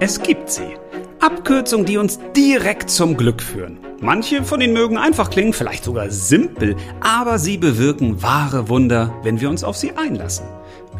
Es 0.00 0.22
gibt 0.22 0.48
sie. 0.48 0.76
Abkürzungen, 1.18 1.84
die 1.84 1.98
uns 1.98 2.20
direkt 2.36 2.88
zum 2.88 3.16
Glück 3.16 3.42
führen. 3.42 3.80
Manche 4.00 4.44
von 4.44 4.60
ihnen 4.60 4.72
mögen 4.72 4.96
einfach 4.96 5.28
klingen, 5.28 5.52
vielleicht 5.52 5.82
sogar 5.82 6.08
simpel, 6.10 6.76
aber 7.00 7.40
sie 7.40 7.58
bewirken 7.58 8.22
wahre 8.22 8.68
Wunder, 8.68 9.12
wenn 9.24 9.40
wir 9.40 9.50
uns 9.50 9.64
auf 9.64 9.76
sie 9.76 9.96
einlassen. 9.96 10.46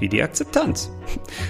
Wie 0.00 0.08
die 0.08 0.20
Akzeptanz. 0.20 0.90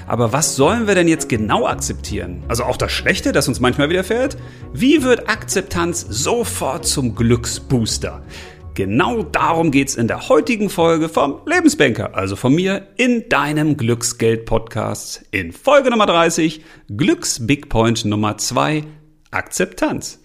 Aber 0.06 0.34
was 0.34 0.56
sollen 0.56 0.86
wir 0.86 0.94
denn 0.94 1.08
jetzt 1.08 1.30
genau 1.30 1.66
akzeptieren? 1.66 2.42
Also 2.48 2.64
auch 2.64 2.76
das 2.76 2.92
Schlechte, 2.92 3.32
das 3.32 3.48
uns 3.48 3.60
manchmal 3.60 3.88
widerfährt? 3.88 4.36
Wie 4.74 5.02
wird 5.02 5.30
Akzeptanz 5.30 6.02
sofort 6.02 6.84
zum 6.86 7.14
Glücksbooster? 7.14 8.22
Genau 8.78 9.24
darum 9.24 9.72
geht's 9.72 9.96
in 9.96 10.06
der 10.06 10.28
heutigen 10.28 10.70
Folge 10.70 11.08
vom 11.08 11.40
Lebensbanker, 11.46 12.14
also 12.14 12.36
von 12.36 12.54
mir 12.54 12.86
in 12.96 13.28
deinem 13.28 13.76
Glücksgeld-Podcast. 13.76 15.24
In 15.32 15.50
Folge 15.50 15.90
Nummer 15.90 16.06
30, 16.06 16.62
Glücks-Big 16.86 17.70
Point 17.70 18.04
Nummer 18.04 18.38
2, 18.38 18.84
Akzeptanz. 19.32 20.20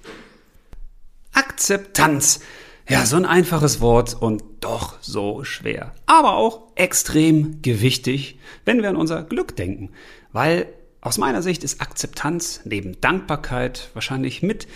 Akzeptanz. 1.32 2.42
Ja, 2.88 3.08
so 3.08 3.16
ein 3.16 3.26
einfaches 3.26 3.82
Wort 3.82 4.16
und 4.22 4.44
doch 4.60 4.98
so 5.02 5.44
schwer. 5.44 5.96
Aber 6.06 6.36
auch 6.36 6.68
extrem 6.76 7.64
gewichtig, 7.64 8.38
wenn 8.66 8.84
wir 8.84 8.90
an 8.90 8.98
unser 8.98 9.24
Glück 9.24 9.56
denken. 9.56 9.90
Weil 10.32 10.68
aus 11.02 11.18
meiner 11.18 11.42
Sicht 11.42 11.64
ist 11.64 11.82
Akzeptanz 11.82 12.62
neben 12.66 13.02
Dankbarkeit 13.02 13.90
wahrscheinlich 13.96 14.44
mit 14.44 14.68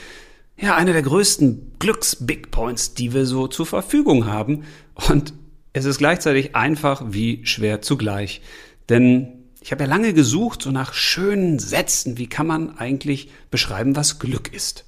ja, 0.60 0.76
einer 0.76 0.94
der 0.94 1.04
größten 1.04 1.74
Glücks-Big 1.80 2.52
Points, 2.52 2.94
die 2.94 3.14
wir 3.14 3.26
so 3.26 3.48
zur 3.48 3.66
Verfügung 3.66 4.26
haben. 4.26 4.64
Und 5.10 5.34
es 5.74 5.86
ist 5.86 6.00
gleichzeitig 6.00 6.56
einfach 6.56 7.04
wie 7.08 7.46
schwer 7.46 7.82
zugleich. 7.82 8.42
Denn 8.90 9.46
ich 9.62 9.72
habe 9.72 9.84
ja 9.84 9.90
lange 9.90 10.14
gesucht, 10.14 10.64
so 10.64 10.72
nach 10.72 10.94
schönen 10.94 11.59
Sätzen, 11.59 12.18
wie 12.18 12.28
kann 12.28 12.48
man 12.48 12.78
eigentlich 12.78 13.30
beschreiben, 13.52 13.96
was 13.96 14.18
Glück 14.18 14.54
ist. 14.54 14.86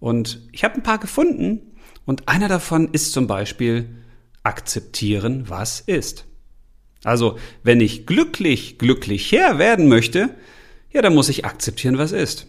Und 0.00 0.40
ich 0.52 0.64
habe 0.64 0.74
ein 0.74 0.82
paar 0.82 0.98
gefunden 0.98 1.60
und 2.04 2.28
einer 2.28 2.48
davon 2.48 2.88
ist 2.92 3.12
zum 3.12 3.26
Beispiel 3.26 3.88
akzeptieren, 4.42 5.44
was 5.48 5.80
ist. 5.80 6.26
Also, 7.04 7.38
wenn 7.62 7.80
ich 7.80 8.06
glücklich, 8.06 8.78
glücklicher 8.78 9.58
werden 9.58 9.88
möchte, 9.88 10.30
ja, 10.90 11.00
dann 11.00 11.14
muss 11.14 11.28
ich 11.28 11.44
akzeptieren, 11.44 11.98
was 11.98 12.12
ist. 12.12 12.46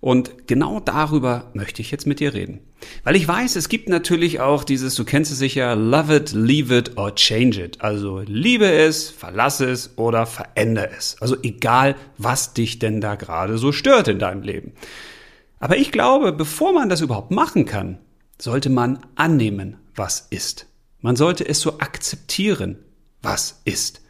Und 0.00 0.46
genau 0.46 0.78
darüber 0.78 1.50
möchte 1.54 1.82
ich 1.82 1.90
jetzt 1.90 2.06
mit 2.06 2.20
dir 2.20 2.32
reden. 2.32 2.60
Weil 3.02 3.16
ich 3.16 3.26
weiß, 3.26 3.56
es 3.56 3.68
gibt 3.68 3.88
natürlich 3.88 4.38
auch 4.38 4.62
dieses, 4.62 4.94
du 4.94 5.04
kennst 5.04 5.32
es 5.32 5.38
sicher, 5.38 5.74
love 5.74 6.14
it, 6.14 6.32
leave 6.32 6.76
it 6.76 6.96
or 6.96 7.14
change 7.14 7.62
it. 7.62 7.80
Also 7.80 8.20
liebe 8.24 8.70
es, 8.70 9.10
verlasse 9.10 9.68
es 9.68 9.98
oder 9.98 10.26
verändere 10.26 10.90
es. 10.96 11.16
Also 11.20 11.36
egal, 11.42 11.96
was 12.16 12.54
dich 12.54 12.78
denn 12.78 13.00
da 13.00 13.16
gerade 13.16 13.58
so 13.58 13.72
stört 13.72 14.06
in 14.06 14.20
deinem 14.20 14.42
Leben. 14.42 14.72
Aber 15.58 15.76
ich 15.76 15.90
glaube, 15.90 16.32
bevor 16.32 16.72
man 16.72 16.88
das 16.88 17.00
überhaupt 17.00 17.32
machen 17.32 17.64
kann, 17.64 17.98
sollte 18.40 18.70
man 18.70 19.00
annehmen, 19.16 19.78
was 19.96 20.28
ist. 20.30 20.66
Man 21.00 21.16
sollte 21.16 21.48
es 21.48 21.60
so 21.60 21.80
akzeptieren, 21.80 22.78
was 23.22 23.60
ist. 23.64 24.00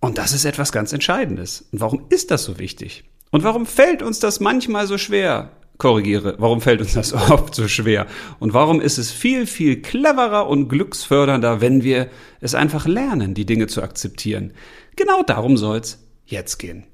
Und 0.00 0.16
das 0.16 0.32
ist 0.32 0.46
etwas 0.46 0.72
ganz 0.72 0.92
Entscheidendes. 0.94 1.66
Und 1.72 1.80
warum 1.80 2.06
ist 2.08 2.30
das 2.30 2.44
so 2.44 2.58
wichtig? 2.58 3.04
Und 3.30 3.44
warum 3.44 3.66
fällt 3.66 4.02
uns 4.02 4.20
das 4.20 4.40
manchmal 4.40 4.86
so 4.86 4.98
schwer? 4.98 5.50
Korrigiere, 5.78 6.34
warum 6.38 6.60
fällt 6.60 6.80
uns 6.80 6.94
das 6.94 7.12
oft 7.30 7.54
so 7.54 7.68
schwer? 7.68 8.06
Und 8.40 8.52
warum 8.52 8.80
ist 8.80 8.98
es 8.98 9.12
viel, 9.12 9.46
viel 9.46 9.80
cleverer 9.80 10.48
und 10.48 10.68
glücksfördernder, 10.68 11.60
wenn 11.60 11.82
wir 11.84 12.08
es 12.40 12.54
einfach 12.54 12.86
lernen, 12.86 13.34
die 13.34 13.46
Dinge 13.46 13.68
zu 13.68 13.82
akzeptieren? 13.82 14.52
Genau 14.96 15.22
darum 15.22 15.56
soll's 15.56 16.04
jetzt 16.26 16.58
gehen. 16.58 16.84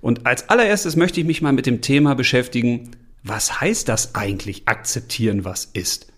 Und 0.00 0.26
als 0.26 0.48
allererstes 0.48 0.96
möchte 0.96 1.20
ich 1.20 1.26
mich 1.26 1.42
mal 1.42 1.52
mit 1.52 1.66
dem 1.66 1.80
Thema 1.80 2.14
beschäftigen, 2.14 2.90
was 3.22 3.60
heißt 3.60 3.88
das 3.88 4.14
eigentlich, 4.14 4.66
akzeptieren, 4.66 5.44
was 5.44 5.66
ist? 5.66 6.08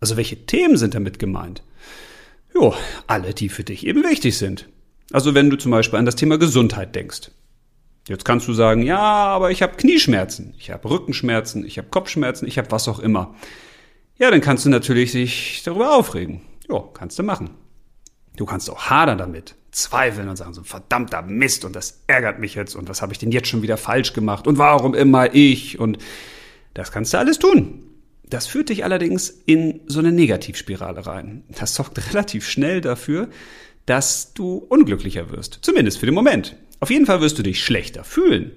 Also 0.00 0.16
welche 0.16 0.46
Themen 0.46 0.76
sind 0.76 0.94
damit 0.94 1.18
gemeint? 1.18 1.62
Jo, 2.54 2.74
alle, 3.06 3.34
die 3.34 3.48
für 3.48 3.64
dich 3.64 3.86
eben 3.86 4.02
wichtig 4.02 4.38
sind. 4.38 4.68
Also 5.12 5.34
wenn 5.34 5.50
du 5.50 5.56
zum 5.56 5.70
Beispiel 5.70 5.98
an 5.98 6.06
das 6.06 6.16
Thema 6.16 6.38
Gesundheit 6.38 6.94
denkst. 6.94 7.30
Jetzt 8.08 8.24
kannst 8.24 8.48
du 8.48 8.54
sagen, 8.54 8.82
ja, 8.82 8.98
aber 8.98 9.50
ich 9.50 9.62
habe 9.62 9.76
Knieschmerzen, 9.76 10.54
ich 10.58 10.70
habe 10.70 10.88
Rückenschmerzen, 10.88 11.64
ich 11.64 11.78
habe 11.78 11.88
Kopfschmerzen, 11.88 12.46
ich 12.46 12.58
habe 12.58 12.70
was 12.70 12.88
auch 12.88 12.98
immer. 12.98 13.34
Ja, 14.18 14.30
dann 14.30 14.40
kannst 14.40 14.64
du 14.64 14.70
natürlich 14.70 15.12
dich 15.12 15.62
darüber 15.64 15.96
aufregen. 15.96 16.42
Ja, 16.68 16.82
kannst 16.94 17.18
du 17.18 17.22
machen. 17.22 17.50
Du 18.36 18.46
kannst 18.46 18.70
auch 18.70 18.90
hadern 18.90 19.18
damit, 19.18 19.54
zweifeln 19.70 20.28
und 20.28 20.36
sagen 20.36 20.54
so 20.54 20.62
verdammter 20.62 21.22
Mist 21.22 21.64
und 21.64 21.76
das 21.76 22.02
ärgert 22.06 22.38
mich 22.38 22.54
jetzt 22.54 22.74
und 22.74 22.88
was 22.88 23.02
habe 23.02 23.12
ich 23.12 23.18
denn 23.18 23.32
jetzt 23.32 23.48
schon 23.48 23.62
wieder 23.62 23.76
falsch 23.76 24.12
gemacht 24.12 24.46
und 24.46 24.58
warum 24.58 24.94
immer 24.94 25.34
ich 25.34 25.78
und 25.78 25.98
das 26.74 26.92
kannst 26.92 27.12
du 27.12 27.18
alles 27.18 27.38
tun. 27.38 27.84
Das 28.24 28.46
führt 28.46 28.68
dich 28.68 28.84
allerdings 28.84 29.28
in 29.28 29.80
so 29.86 29.98
eine 29.98 30.12
Negativspirale 30.12 31.06
rein. 31.06 31.44
Das 31.48 31.74
sorgt 31.74 31.98
relativ 32.12 32.48
schnell 32.48 32.80
dafür, 32.80 33.28
dass 33.86 34.34
du 34.34 34.56
unglücklicher 34.56 35.30
wirst. 35.30 35.58
Zumindest 35.62 35.98
für 35.98 36.06
den 36.06 36.14
Moment. 36.14 36.56
Auf 36.80 36.90
jeden 36.90 37.06
Fall 37.06 37.20
wirst 37.20 37.38
du 37.38 37.42
dich 37.42 37.62
schlechter 37.62 38.04
fühlen. 38.04 38.52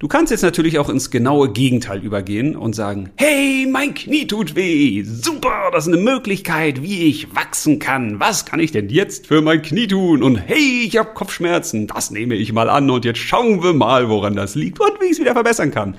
Du 0.00 0.08
kannst 0.08 0.30
jetzt 0.30 0.42
natürlich 0.42 0.78
auch 0.78 0.88
ins 0.88 1.10
genaue 1.10 1.52
Gegenteil 1.52 2.02
übergehen 2.02 2.56
und 2.56 2.74
sagen, 2.74 3.10
hey, 3.16 3.68
mein 3.70 3.92
Knie 3.92 4.26
tut 4.26 4.56
weh, 4.56 5.02
super, 5.02 5.68
das 5.72 5.86
ist 5.86 5.92
eine 5.92 6.02
Möglichkeit, 6.02 6.82
wie 6.82 7.04
ich 7.04 7.36
wachsen 7.36 7.78
kann. 7.78 8.18
Was 8.18 8.46
kann 8.46 8.60
ich 8.60 8.72
denn 8.72 8.88
jetzt 8.88 9.26
für 9.26 9.42
mein 9.42 9.60
Knie 9.60 9.88
tun? 9.88 10.22
Und 10.22 10.36
hey, 10.36 10.84
ich 10.86 10.96
habe 10.96 11.12
Kopfschmerzen, 11.12 11.86
das 11.86 12.10
nehme 12.10 12.34
ich 12.34 12.54
mal 12.54 12.70
an 12.70 12.88
und 12.88 13.04
jetzt 13.04 13.18
schauen 13.18 13.62
wir 13.62 13.74
mal, 13.74 14.08
woran 14.08 14.34
das 14.34 14.54
liegt 14.54 14.80
und 14.80 14.98
wie 15.02 15.04
ich 15.04 15.12
es 15.12 15.20
wieder 15.20 15.34
verbessern 15.34 15.70
kann. 15.70 15.96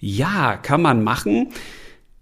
Ja, 0.00 0.56
kann 0.56 0.80
man 0.80 1.04
machen, 1.04 1.52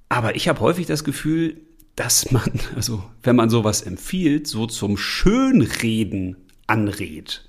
aber 0.08 0.34
ich 0.34 0.48
habe 0.48 0.58
häufig 0.58 0.86
das 0.86 1.04
Gefühl, 1.04 1.60
dass 1.94 2.32
man, 2.32 2.50
also 2.74 3.04
wenn 3.22 3.36
man 3.36 3.50
sowas 3.50 3.82
empfiehlt, 3.82 4.48
so 4.48 4.66
zum 4.66 4.96
Schönreden 4.96 6.36
anrät. 6.66 7.44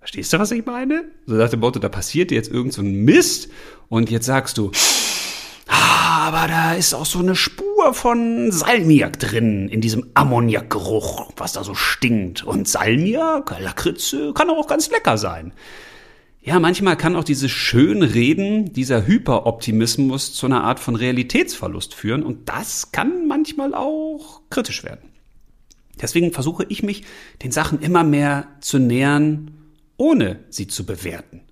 Verstehst 0.00 0.32
du, 0.32 0.38
was 0.38 0.50
ich 0.50 0.64
meine? 0.64 1.04
So 1.26 1.34
nach 1.34 1.50
dem 1.50 1.60
Motto, 1.60 1.78
da 1.78 1.90
passiert 1.90 2.30
jetzt 2.30 2.50
irgend 2.50 2.72
so 2.72 2.80
ein 2.80 3.04
Mist 3.04 3.50
und 3.88 4.10
jetzt 4.10 4.24
sagst 4.24 4.56
du, 4.56 4.72
ah, 5.68 6.26
aber 6.26 6.48
da 6.48 6.72
ist 6.72 6.94
auch 6.94 7.04
so 7.04 7.18
eine 7.18 7.36
Spur 7.36 7.92
von 7.92 8.50
Salmiak 8.50 9.18
drin, 9.18 9.68
in 9.68 9.82
diesem 9.82 10.06
Ammoniakgeruch, 10.14 11.32
was 11.36 11.52
da 11.52 11.64
so 11.64 11.74
stinkt. 11.74 12.42
Und 12.44 12.66
Salmiak, 12.66 13.54
Lakritze, 13.60 14.32
kann 14.32 14.48
auch 14.48 14.66
ganz 14.66 14.90
lecker 14.90 15.18
sein. 15.18 15.52
Ja, 16.42 16.58
manchmal 16.58 16.96
kann 16.96 17.14
auch 17.14 17.24
dieses 17.24 17.50
Schönreden, 17.50 18.72
dieser 18.72 19.06
Hyperoptimismus 19.06 20.32
zu 20.32 20.46
einer 20.46 20.64
Art 20.64 20.80
von 20.80 20.96
Realitätsverlust 20.96 21.94
führen 21.94 22.22
und 22.22 22.48
das 22.48 22.90
kann 22.92 23.28
manchmal 23.28 23.74
auch 23.74 24.40
kritisch 24.48 24.82
werden. 24.82 25.10
Deswegen 26.00 26.32
versuche 26.32 26.64
ich 26.70 26.82
mich 26.82 27.04
den 27.42 27.52
Sachen 27.52 27.80
immer 27.80 28.04
mehr 28.04 28.46
zu 28.60 28.78
nähern, 28.78 29.59
ohne 30.00 30.40
sie 30.48 30.66
zu 30.66 30.86
bewerten. 30.86 31.42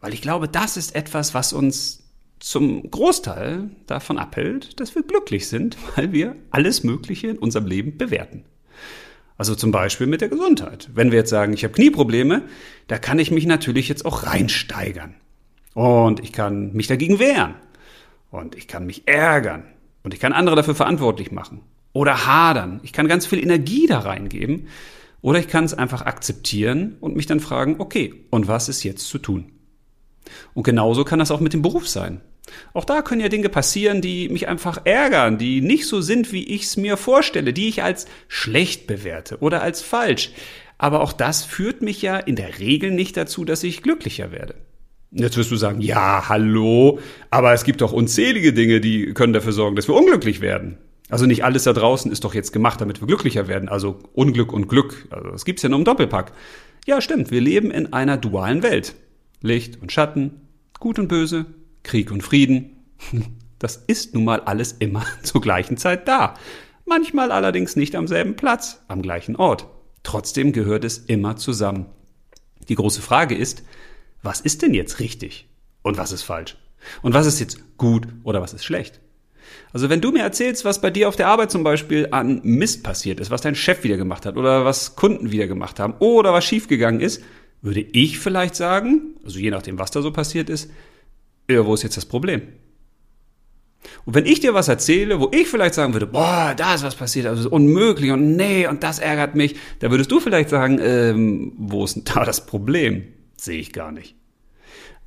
Weil 0.00 0.14
ich 0.14 0.22
glaube, 0.22 0.48
das 0.48 0.76
ist 0.76 0.94
etwas, 0.94 1.34
was 1.34 1.52
uns 1.52 2.02
zum 2.40 2.90
Großteil 2.90 3.70
davon 3.86 4.18
abhält, 4.18 4.80
dass 4.80 4.94
wir 4.94 5.02
glücklich 5.02 5.48
sind, 5.48 5.76
weil 5.96 6.12
wir 6.12 6.34
alles 6.50 6.82
Mögliche 6.82 7.28
in 7.28 7.38
unserem 7.38 7.66
Leben 7.66 7.98
bewerten. 7.98 8.44
Also 9.36 9.54
zum 9.54 9.70
Beispiel 9.70 10.06
mit 10.06 10.20
der 10.20 10.28
Gesundheit. 10.28 10.88
Wenn 10.94 11.10
wir 11.10 11.18
jetzt 11.18 11.30
sagen, 11.30 11.52
ich 11.52 11.64
habe 11.64 11.74
Knieprobleme, 11.74 12.42
da 12.86 12.98
kann 12.98 13.18
ich 13.18 13.30
mich 13.30 13.46
natürlich 13.46 13.88
jetzt 13.88 14.06
auch 14.06 14.24
reinsteigern. 14.24 15.14
Und 15.74 16.20
ich 16.20 16.32
kann 16.32 16.72
mich 16.72 16.86
dagegen 16.86 17.18
wehren. 17.18 17.54
Und 18.30 18.54
ich 18.54 18.68
kann 18.68 18.86
mich 18.86 19.06
ärgern. 19.06 19.64
Und 20.04 20.14
ich 20.14 20.20
kann 20.20 20.32
andere 20.32 20.56
dafür 20.56 20.74
verantwortlich 20.74 21.32
machen. 21.32 21.62
Oder 21.92 22.26
hadern. 22.26 22.80
Ich 22.82 22.92
kann 22.92 23.08
ganz 23.08 23.26
viel 23.26 23.40
Energie 23.42 23.86
da 23.86 23.98
reingeben. 24.00 24.68
Oder 25.24 25.38
ich 25.38 25.48
kann 25.48 25.64
es 25.64 25.72
einfach 25.72 26.02
akzeptieren 26.02 26.98
und 27.00 27.16
mich 27.16 27.24
dann 27.24 27.40
fragen, 27.40 27.76
okay, 27.78 28.26
und 28.28 28.46
was 28.46 28.68
ist 28.68 28.82
jetzt 28.82 29.08
zu 29.08 29.16
tun? 29.16 29.52
Und 30.52 30.64
genauso 30.64 31.02
kann 31.04 31.18
das 31.18 31.30
auch 31.30 31.40
mit 31.40 31.54
dem 31.54 31.62
Beruf 31.62 31.88
sein. 31.88 32.20
Auch 32.74 32.84
da 32.84 33.00
können 33.00 33.22
ja 33.22 33.30
Dinge 33.30 33.48
passieren, 33.48 34.02
die 34.02 34.28
mich 34.28 34.48
einfach 34.48 34.84
ärgern, 34.84 35.38
die 35.38 35.62
nicht 35.62 35.86
so 35.86 36.02
sind, 36.02 36.30
wie 36.30 36.44
ich 36.44 36.64
es 36.64 36.76
mir 36.76 36.98
vorstelle, 36.98 37.54
die 37.54 37.68
ich 37.68 37.82
als 37.82 38.04
schlecht 38.28 38.86
bewerte 38.86 39.38
oder 39.38 39.62
als 39.62 39.80
falsch. 39.80 40.32
Aber 40.76 41.00
auch 41.00 41.14
das 41.14 41.42
führt 41.42 41.80
mich 41.80 42.02
ja 42.02 42.18
in 42.18 42.36
der 42.36 42.58
Regel 42.58 42.90
nicht 42.90 43.16
dazu, 43.16 43.46
dass 43.46 43.64
ich 43.64 43.82
glücklicher 43.82 44.30
werde. 44.30 44.56
Jetzt 45.10 45.38
wirst 45.38 45.50
du 45.50 45.56
sagen, 45.56 45.80
ja, 45.80 46.28
hallo, 46.28 46.98
aber 47.30 47.54
es 47.54 47.64
gibt 47.64 47.80
doch 47.80 47.94
unzählige 47.94 48.52
Dinge, 48.52 48.82
die 48.82 49.14
können 49.14 49.32
dafür 49.32 49.52
sorgen, 49.52 49.74
dass 49.74 49.88
wir 49.88 49.94
unglücklich 49.94 50.42
werden. 50.42 50.76
Also 51.10 51.26
nicht 51.26 51.44
alles 51.44 51.64
da 51.64 51.72
draußen 51.72 52.10
ist 52.10 52.24
doch 52.24 52.34
jetzt 52.34 52.52
gemacht, 52.52 52.80
damit 52.80 53.00
wir 53.00 53.06
glücklicher 53.06 53.46
werden. 53.46 53.68
Also 53.68 53.98
Unglück 54.14 54.52
und 54.52 54.68
Glück, 54.68 55.06
also 55.10 55.30
das 55.30 55.44
gibt's 55.44 55.62
ja 55.62 55.68
nur 55.68 55.78
im 55.78 55.84
Doppelpack. 55.84 56.32
Ja, 56.86 57.00
stimmt, 57.00 57.30
wir 57.30 57.40
leben 57.40 57.70
in 57.70 57.92
einer 57.92 58.16
dualen 58.16 58.62
Welt. 58.62 58.94
Licht 59.40 59.80
und 59.80 59.92
Schatten, 59.92 60.40
Gut 60.80 60.98
und 60.98 61.08
Böse, 61.08 61.46
Krieg 61.82 62.10
und 62.10 62.22
Frieden. 62.22 62.70
Das 63.60 63.76
ist 63.76 64.12
nun 64.12 64.24
mal 64.24 64.40
alles 64.40 64.72
immer 64.72 65.06
zur 65.22 65.40
gleichen 65.40 65.78
Zeit 65.78 66.06
da. 66.06 66.34
Manchmal 66.84 67.32
allerdings 67.32 67.76
nicht 67.76 67.96
am 67.96 68.06
selben 68.06 68.36
Platz, 68.36 68.84
am 68.88 69.00
gleichen 69.00 69.36
Ort. 69.36 69.68
Trotzdem 70.02 70.52
gehört 70.52 70.84
es 70.84 70.98
immer 70.98 71.36
zusammen. 71.36 71.86
Die 72.68 72.74
große 72.74 73.00
Frage 73.00 73.34
ist, 73.34 73.62
was 74.22 74.40
ist 74.42 74.60
denn 74.60 74.74
jetzt 74.74 75.00
richtig 75.00 75.48
und 75.82 75.96
was 75.96 76.12
ist 76.12 76.24
falsch? 76.24 76.58
Und 77.00 77.14
was 77.14 77.26
ist 77.26 77.40
jetzt 77.40 77.78
gut 77.78 78.06
oder 78.22 78.42
was 78.42 78.52
ist 78.52 78.64
schlecht? 78.64 79.00
Also 79.72 79.90
wenn 79.90 80.00
du 80.00 80.12
mir 80.12 80.22
erzählst, 80.22 80.64
was 80.64 80.80
bei 80.80 80.90
dir 80.90 81.08
auf 81.08 81.16
der 81.16 81.28
Arbeit 81.28 81.50
zum 81.50 81.64
Beispiel 81.64 82.08
an 82.10 82.40
Mist 82.42 82.82
passiert 82.82 83.20
ist, 83.20 83.30
was 83.30 83.40
dein 83.40 83.54
Chef 83.54 83.84
wieder 83.84 83.96
gemacht 83.96 84.26
hat 84.26 84.36
oder 84.36 84.64
was 84.64 84.96
Kunden 84.96 85.32
wieder 85.32 85.46
gemacht 85.46 85.80
haben 85.80 85.94
oder 85.98 86.32
was 86.32 86.44
schiefgegangen 86.44 87.00
ist, 87.00 87.22
würde 87.62 87.80
ich 87.80 88.18
vielleicht 88.18 88.54
sagen, 88.54 89.16
also 89.24 89.38
je 89.38 89.50
nachdem, 89.50 89.78
was 89.78 89.90
da 89.90 90.02
so 90.02 90.12
passiert 90.12 90.50
ist, 90.50 90.70
ja, 91.48 91.64
wo 91.64 91.74
ist 91.74 91.82
jetzt 91.82 91.96
das 91.96 92.06
Problem? 92.06 92.42
Und 94.04 94.14
wenn 94.14 94.26
ich 94.26 94.40
dir 94.40 94.54
was 94.54 94.68
erzähle, 94.68 95.20
wo 95.20 95.30
ich 95.32 95.48
vielleicht 95.48 95.74
sagen 95.74 95.92
würde, 95.92 96.06
boah, 96.06 96.54
da 96.56 96.74
ist 96.74 96.84
was 96.84 96.94
passiert, 96.94 97.26
also 97.26 97.50
unmöglich 97.50 98.10
und 98.10 98.36
nee, 98.36 98.66
und 98.66 98.82
das 98.82 98.98
ärgert 98.98 99.34
mich, 99.34 99.56
da 99.80 99.90
würdest 99.90 100.10
du 100.10 100.20
vielleicht 100.20 100.50
sagen, 100.50 100.78
ähm, 100.80 101.52
wo 101.56 101.84
ist 101.84 101.96
denn 101.96 102.04
da 102.04 102.24
das 102.24 102.46
Problem? 102.46 103.04
Sehe 103.36 103.58
ich 103.58 103.72
gar 103.72 103.92
nicht. 103.92 104.14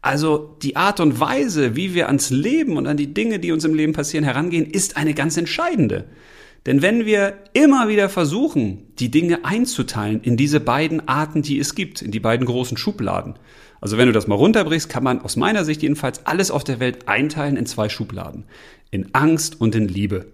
Also 0.01 0.57
die 0.61 0.75
Art 0.75 0.99
und 0.99 1.19
Weise, 1.19 1.75
wie 1.75 1.93
wir 1.93 2.07
ans 2.07 2.29
Leben 2.29 2.77
und 2.77 2.87
an 2.87 2.97
die 2.97 3.13
Dinge, 3.13 3.39
die 3.39 3.51
uns 3.51 3.65
im 3.65 3.73
Leben 3.73 3.93
passieren, 3.93 4.23
herangehen, 4.23 4.65
ist 4.65 4.95
eine 4.95 5.13
ganz 5.13 5.37
entscheidende. 5.37 6.05
Denn 6.65 6.81
wenn 6.81 7.05
wir 7.05 7.37
immer 7.53 7.87
wieder 7.87 8.09
versuchen, 8.09 8.93
die 8.99 9.09
Dinge 9.09 9.45
einzuteilen 9.45 10.21
in 10.21 10.37
diese 10.37 10.59
beiden 10.59 11.07
Arten, 11.07 11.41
die 11.41 11.59
es 11.59 11.75
gibt, 11.75 12.01
in 12.01 12.11
die 12.11 12.19
beiden 12.19 12.45
großen 12.45 12.77
Schubladen, 12.77 13.35
also 13.79 13.97
wenn 13.97 14.07
du 14.07 14.13
das 14.13 14.27
mal 14.27 14.35
runterbrichst, 14.35 14.89
kann 14.89 15.03
man 15.03 15.21
aus 15.21 15.35
meiner 15.35 15.63
Sicht 15.63 15.81
jedenfalls 15.81 16.25
alles 16.25 16.51
auf 16.51 16.63
der 16.63 16.79
Welt 16.79 17.07
einteilen 17.07 17.57
in 17.57 17.65
zwei 17.65 17.89
Schubladen. 17.89 18.45
In 18.89 19.13
Angst 19.13 19.61
und 19.61 19.75
in 19.75 19.87
Liebe. 19.87 20.25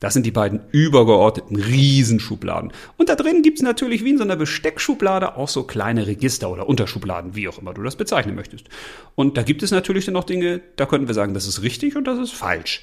Das 0.00 0.14
sind 0.14 0.24
die 0.24 0.30
beiden 0.30 0.62
übergeordneten 0.72 1.56
Riesenschubladen. 1.56 2.72
Und 2.96 3.10
da 3.10 3.16
drin 3.16 3.42
gibt's 3.42 3.60
natürlich 3.60 4.02
wie 4.02 4.10
in 4.10 4.18
so 4.18 4.24
einer 4.24 4.36
Besteckschublade 4.36 5.36
auch 5.36 5.48
so 5.48 5.62
kleine 5.64 6.06
Register 6.06 6.50
oder 6.50 6.68
Unterschubladen, 6.68 7.36
wie 7.36 7.48
auch 7.48 7.58
immer 7.58 7.74
du 7.74 7.82
das 7.82 7.96
bezeichnen 7.96 8.34
möchtest. 8.34 8.66
Und 9.14 9.36
da 9.36 9.42
gibt 9.42 9.62
es 9.62 9.70
natürlich 9.70 10.06
dann 10.06 10.14
noch 10.14 10.24
Dinge, 10.24 10.62
da 10.76 10.86
könnten 10.86 11.06
wir 11.06 11.14
sagen, 11.14 11.34
das 11.34 11.46
ist 11.46 11.62
richtig 11.62 11.96
und 11.96 12.04
das 12.04 12.18
ist 12.18 12.32
falsch. 12.32 12.82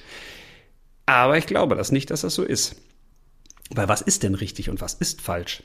Aber 1.07 1.37
ich 1.37 1.47
glaube 1.47 1.75
das 1.75 1.91
nicht, 1.91 2.11
dass 2.11 2.21
das 2.21 2.35
so 2.35 2.43
ist. 2.43 2.75
Weil 3.71 3.89
was 3.89 4.01
ist 4.01 4.21
denn 4.21 4.35
richtig 4.35 4.69
und 4.69 4.79
was 4.79 4.93
ist 4.93 5.21
falsch? 5.21 5.63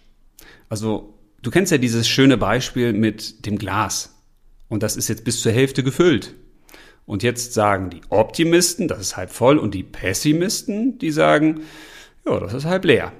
Also, 0.70 1.18
du 1.42 1.50
kennst 1.50 1.70
ja 1.70 1.78
dieses 1.78 2.08
schöne 2.08 2.38
Beispiel 2.38 2.94
mit 2.94 3.44
dem 3.44 3.58
Glas. 3.58 4.14
Und 4.68 4.82
das 4.82 4.96
ist 4.96 5.08
jetzt 5.08 5.24
bis 5.24 5.42
zur 5.42 5.52
Hälfte 5.52 5.82
gefüllt. 5.82 6.34
Und 7.06 7.22
jetzt 7.22 7.52
sagen 7.52 7.90
die 7.90 8.00
Optimisten, 8.08 8.88
das 8.88 9.00
ist 9.00 9.16
halb 9.16 9.30
voll, 9.30 9.58
und 9.58 9.74
die 9.74 9.82
Pessimisten, 9.82 10.98
die 10.98 11.10
sagen, 11.10 11.62
ja, 12.24 12.38
das 12.38 12.54
ist 12.54 12.64
halb 12.64 12.84
leer. 12.84 13.12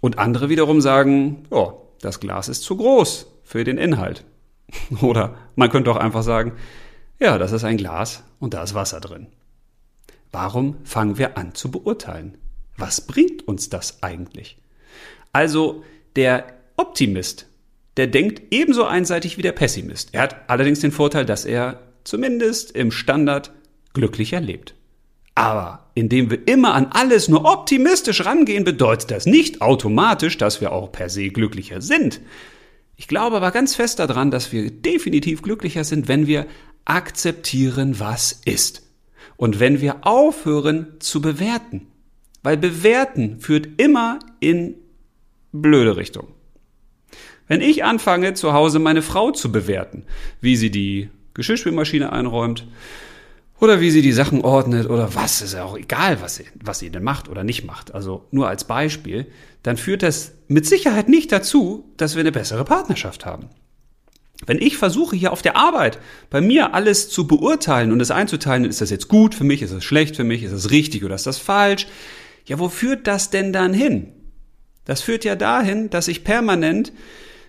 Und 0.00 0.18
andere 0.18 0.48
wiederum 0.48 0.80
sagen, 0.80 1.44
ja, 1.50 1.72
das 2.00 2.20
Glas 2.20 2.48
ist 2.48 2.62
zu 2.62 2.76
groß 2.76 3.26
für 3.42 3.64
den 3.64 3.78
Inhalt. 3.78 4.24
Oder 5.00 5.36
man 5.54 5.70
könnte 5.70 5.90
auch 5.90 5.96
einfach 5.96 6.22
sagen, 6.22 6.52
ja, 7.18 7.38
das 7.38 7.52
ist 7.52 7.64
ein 7.64 7.78
Glas 7.78 8.22
und 8.38 8.52
da 8.52 8.62
ist 8.62 8.74
Wasser 8.74 9.00
drin. 9.00 9.28
Warum 10.32 10.76
fangen 10.84 11.16
wir 11.16 11.38
an 11.38 11.54
zu 11.54 11.70
beurteilen? 11.70 12.36
Was 12.76 13.00
bringt 13.00 13.48
uns 13.48 13.70
das 13.70 14.02
eigentlich? 14.02 14.58
Also 15.32 15.82
der 16.14 16.44
Optimist, 16.76 17.46
der 17.96 18.06
denkt 18.06 18.42
ebenso 18.50 18.84
einseitig 18.84 19.38
wie 19.38 19.42
der 19.42 19.52
Pessimist. 19.52 20.10
Er 20.12 20.22
hat 20.22 20.50
allerdings 20.50 20.80
den 20.80 20.92
Vorteil, 20.92 21.24
dass 21.24 21.46
er 21.46 21.80
zumindest 22.06 22.70
im 22.70 22.90
Standard 22.90 23.52
glücklicher 23.92 24.40
lebt. 24.40 24.74
Aber 25.34 25.90
indem 25.94 26.30
wir 26.30 26.48
immer 26.48 26.72
an 26.74 26.86
alles 26.92 27.28
nur 27.28 27.44
optimistisch 27.44 28.24
rangehen, 28.24 28.64
bedeutet 28.64 29.10
das 29.10 29.26
nicht 29.26 29.60
automatisch, 29.60 30.38
dass 30.38 30.60
wir 30.60 30.72
auch 30.72 30.90
per 30.90 31.10
se 31.10 31.28
glücklicher 31.28 31.82
sind. 31.82 32.20
Ich 32.96 33.08
glaube 33.08 33.36
aber 33.36 33.50
ganz 33.50 33.74
fest 33.74 33.98
daran, 33.98 34.30
dass 34.30 34.52
wir 34.52 34.70
definitiv 34.70 35.42
glücklicher 35.42 35.84
sind, 35.84 36.08
wenn 36.08 36.26
wir 36.26 36.46
akzeptieren, 36.86 38.00
was 38.00 38.32
ist. 38.32 38.82
Und 39.36 39.60
wenn 39.60 39.82
wir 39.82 40.06
aufhören 40.06 40.94
zu 41.00 41.20
bewerten. 41.20 41.88
Weil 42.42 42.56
bewerten 42.56 43.40
führt 43.40 43.68
immer 43.78 44.20
in 44.40 44.76
blöde 45.52 45.96
Richtung. 45.96 46.28
Wenn 47.48 47.60
ich 47.60 47.84
anfange, 47.84 48.32
zu 48.34 48.54
Hause 48.54 48.78
meine 48.78 49.02
Frau 49.02 49.32
zu 49.32 49.52
bewerten, 49.52 50.04
wie 50.40 50.56
sie 50.56 50.70
die 50.70 51.10
Geschirrspülmaschine 51.36 52.12
einräumt 52.12 52.66
oder 53.58 53.80
wie 53.80 53.90
sie 53.90 54.02
die 54.02 54.12
Sachen 54.12 54.42
ordnet 54.42 54.88
oder 54.88 55.14
was, 55.14 55.40
ist 55.40 55.54
ja 55.54 55.64
auch 55.64 55.78
egal, 55.78 56.20
was 56.20 56.36
sie, 56.36 56.44
was 56.62 56.78
sie 56.78 56.90
denn 56.90 57.02
macht 57.02 57.28
oder 57.28 57.44
nicht 57.44 57.64
macht. 57.64 57.94
Also 57.94 58.26
nur 58.30 58.48
als 58.48 58.64
Beispiel, 58.64 59.26
dann 59.62 59.76
führt 59.76 60.02
das 60.02 60.32
mit 60.48 60.66
Sicherheit 60.66 61.08
nicht 61.08 61.32
dazu, 61.32 61.92
dass 61.96 62.14
wir 62.14 62.20
eine 62.20 62.32
bessere 62.32 62.64
Partnerschaft 62.64 63.24
haben. 63.24 63.48
Wenn 64.44 64.60
ich 64.60 64.76
versuche 64.76 65.16
hier 65.16 65.32
auf 65.32 65.40
der 65.40 65.56
Arbeit 65.56 65.98
bei 66.28 66.42
mir 66.42 66.74
alles 66.74 67.08
zu 67.08 67.26
beurteilen 67.26 67.92
und 67.92 68.00
es 68.00 68.10
einzuteilen, 68.10 68.66
ist 68.66 68.82
das 68.82 68.90
jetzt 68.90 69.08
gut 69.08 69.34
für 69.34 69.44
mich, 69.44 69.62
ist 69.62 69.72
das 69.72 69.84
schlecht 69.84 70.16
für 70.16 70.24
mich, 70.24 70.42
ist 70.42 70.52
das 70.52 70.70
richtig 70.70 71.04
oder 71.04 71.14
ist 71.14 71.26
das 71.26 71.38
falsch? 71.38 71.86
Ja, 72.44 72.58
wo 72.58 72.68
führt 72.68 73.06
das 73.06 73.30
denn 73.30 73.54
dann 73.54 73.72
hin? 73.72 74.12
Das 74.84 75.00
führt 75.00 75.24
ja 75.24 75.34
dahin, 75.34 75.88
dass 75.88 76.08
ich 76.08 76.22
permanent 76.22 76.92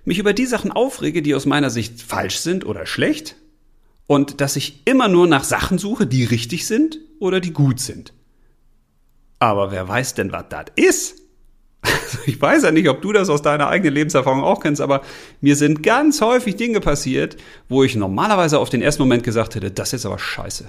mich 0.05 0.19
über 0.19 0.31
die 0.33 0.45
Sachen 0.45 0.71
aufrege, 0.71 1.21
die 1.21 1.35
aus 1.35 1.45
meiner 1.45 1.69
Sicht 1.69 2.01
falsch 2.01 2.37
sind 2.37 2.65
oder 2.65 2.85
schlecht 2.85 3.35
und 4.07 4.41
dass 4.41 4.55
ich 4.55 4.81
immer 4.85 5.07
nur 5.07 5.27
nach 5.27 5.43
Sachen 5.43 5.77
suche, 5.77 6.07
die 6.07 6.23
richtig 6.23 6.65
sind 6.65 6.99
oder 7.19 7.39
die 7.39 7.53
gut 7.53 7.79
sind. 7.79 8.13
Aber 9.39 9.71
wer 9.71 9.87
weiß 9.87 10.15
denn, 10.15 10.31
was 10.31 10.45
das 10.49 10.65
ist? 10.75 11.21
Also 11.81 12.17
ich 12.25 12.41
weiß 12.41 12.63
ja 12.63 12.71
nicht, 12.71 12.89
ob 12.89 13.01
du 13.01 13.13
das 13.13 13.29
aus 13.29 13.41
deiner 13.41 13.67
eigenen 13.67 13.93
Lebenserfahrung 13.93 14.43
auch 14.43 14.61
kennst, 14.61 14.81
aber 14.81 15.01
mir 15.41 15.55
sind 15.55 15.83
ganz 15.83 16.21
häufig 16.21 16.55
Dinge 16.55 16.79
passiert, 16.79 17.37
wo 17.69 17.83
ich 17.83 17.95
normalerweise 17.95 18.59
auf 18.59 18.69
den 18.69 18.81
ersten 18.81 19.03
Moment 19.03 19.23
gesagt 19.23 19.55
hätte, 19.55 19.71
das 19.71 19.93
ist 19.93 20.05
aber 20.05 20.19
scheiße. 20.19 20.65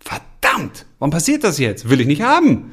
Verdammt, 0.00 0.86
warum 0.98 1.10
passiert 1.10 1.44
das 1.44 1.58
jetzt? 1.58 1.90
Will 1.90 2.00
ich 2.00 2.06
nicht 2.06 2.22
haben. 2.22 2.72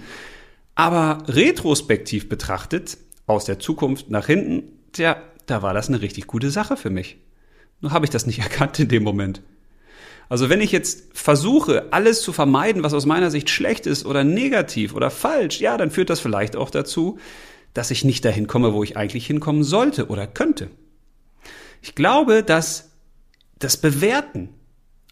Aber 0.75 1.24
retrospektiv 1.28 2.30
betrachtet, 2.30 2.98
aus 3.28 3.46
der 3.46 3.60
Zukunft 3.60 4.10
nach 4.10 4.28
hinten, 4.28 4.63
tja, 4.92 5.18
da 5.46 5.62
war 5.62 5.74
das 5.74 5.88
eine 5.88 6.02
richtig 6.02 6.28
gute 6.28 6.52
Sache 6.52 6.78
für 6.78 6.90
mich. 6.90 7.18
Nur 7.81 7.92
habe 7.92 8.06
ich 8.06 8.12
das 8.12 8.25
nicht 8.25 8.40
erkannt 8.44 8.80
in 8.80 8.88
dem 8.88 9.04
Moment. 9.04 9.42
Also 10.30 10.50
wenn 10.50 10.62
ich 10.62 10.72
jetzt 10.72 11.06
versuche, 11.13 11.92
alles 11.92 12.22
zu 12.22 12.33
vermeiden, 12.33 12.83
was 12.83 12.94
aus 12.94 13.06
meiner 13.06 13.30
Sicht 13.30 13.50
schlecht 13.50 13.86
ist 13.86 14.06
oder 14.06 14.24
negativ 14.24 14.94
oder 14.94 15.12
falsch, 15.12 15.60
ja, 15.60 15.77
dann 15.77 15.92
führt 15.92 16.10
das 16.10 16.19
vielleicht 16.19 16.56
auch 16.56 16.69
dazu, 16.69 17.19
dass 17.74 17.92
ich 17.92 18.04
nicht 18.04 18.25
dahin 18.25 18.48
komme, 18.48 18.74
wo 18.74 18.83
ich 18.83 18.98
eigentlich 18.98 19.28
hinkommen 19.28 19.64
sollte 19.64 20.07
oder 20.07 20.26
könnte. 20.28 20.69
Ich 21.81 21.94
glaube, 21.94 22.42
dass 22.42 22.92
das 23.59 23.78
Bewerten 23.78 24.50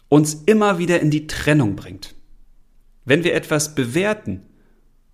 uns 0.08 0.34
immer 0.46 0.78
wieder 0.78 1.00
in 1.00 1.10
die 1.10 1.26
Trennung 1.26 1.76
bringt. 1.76 2.14
Wenn 3.04 3.22
wir 3.22 3.34
etwas 3.34 3.74
bewerten 3.74 4.42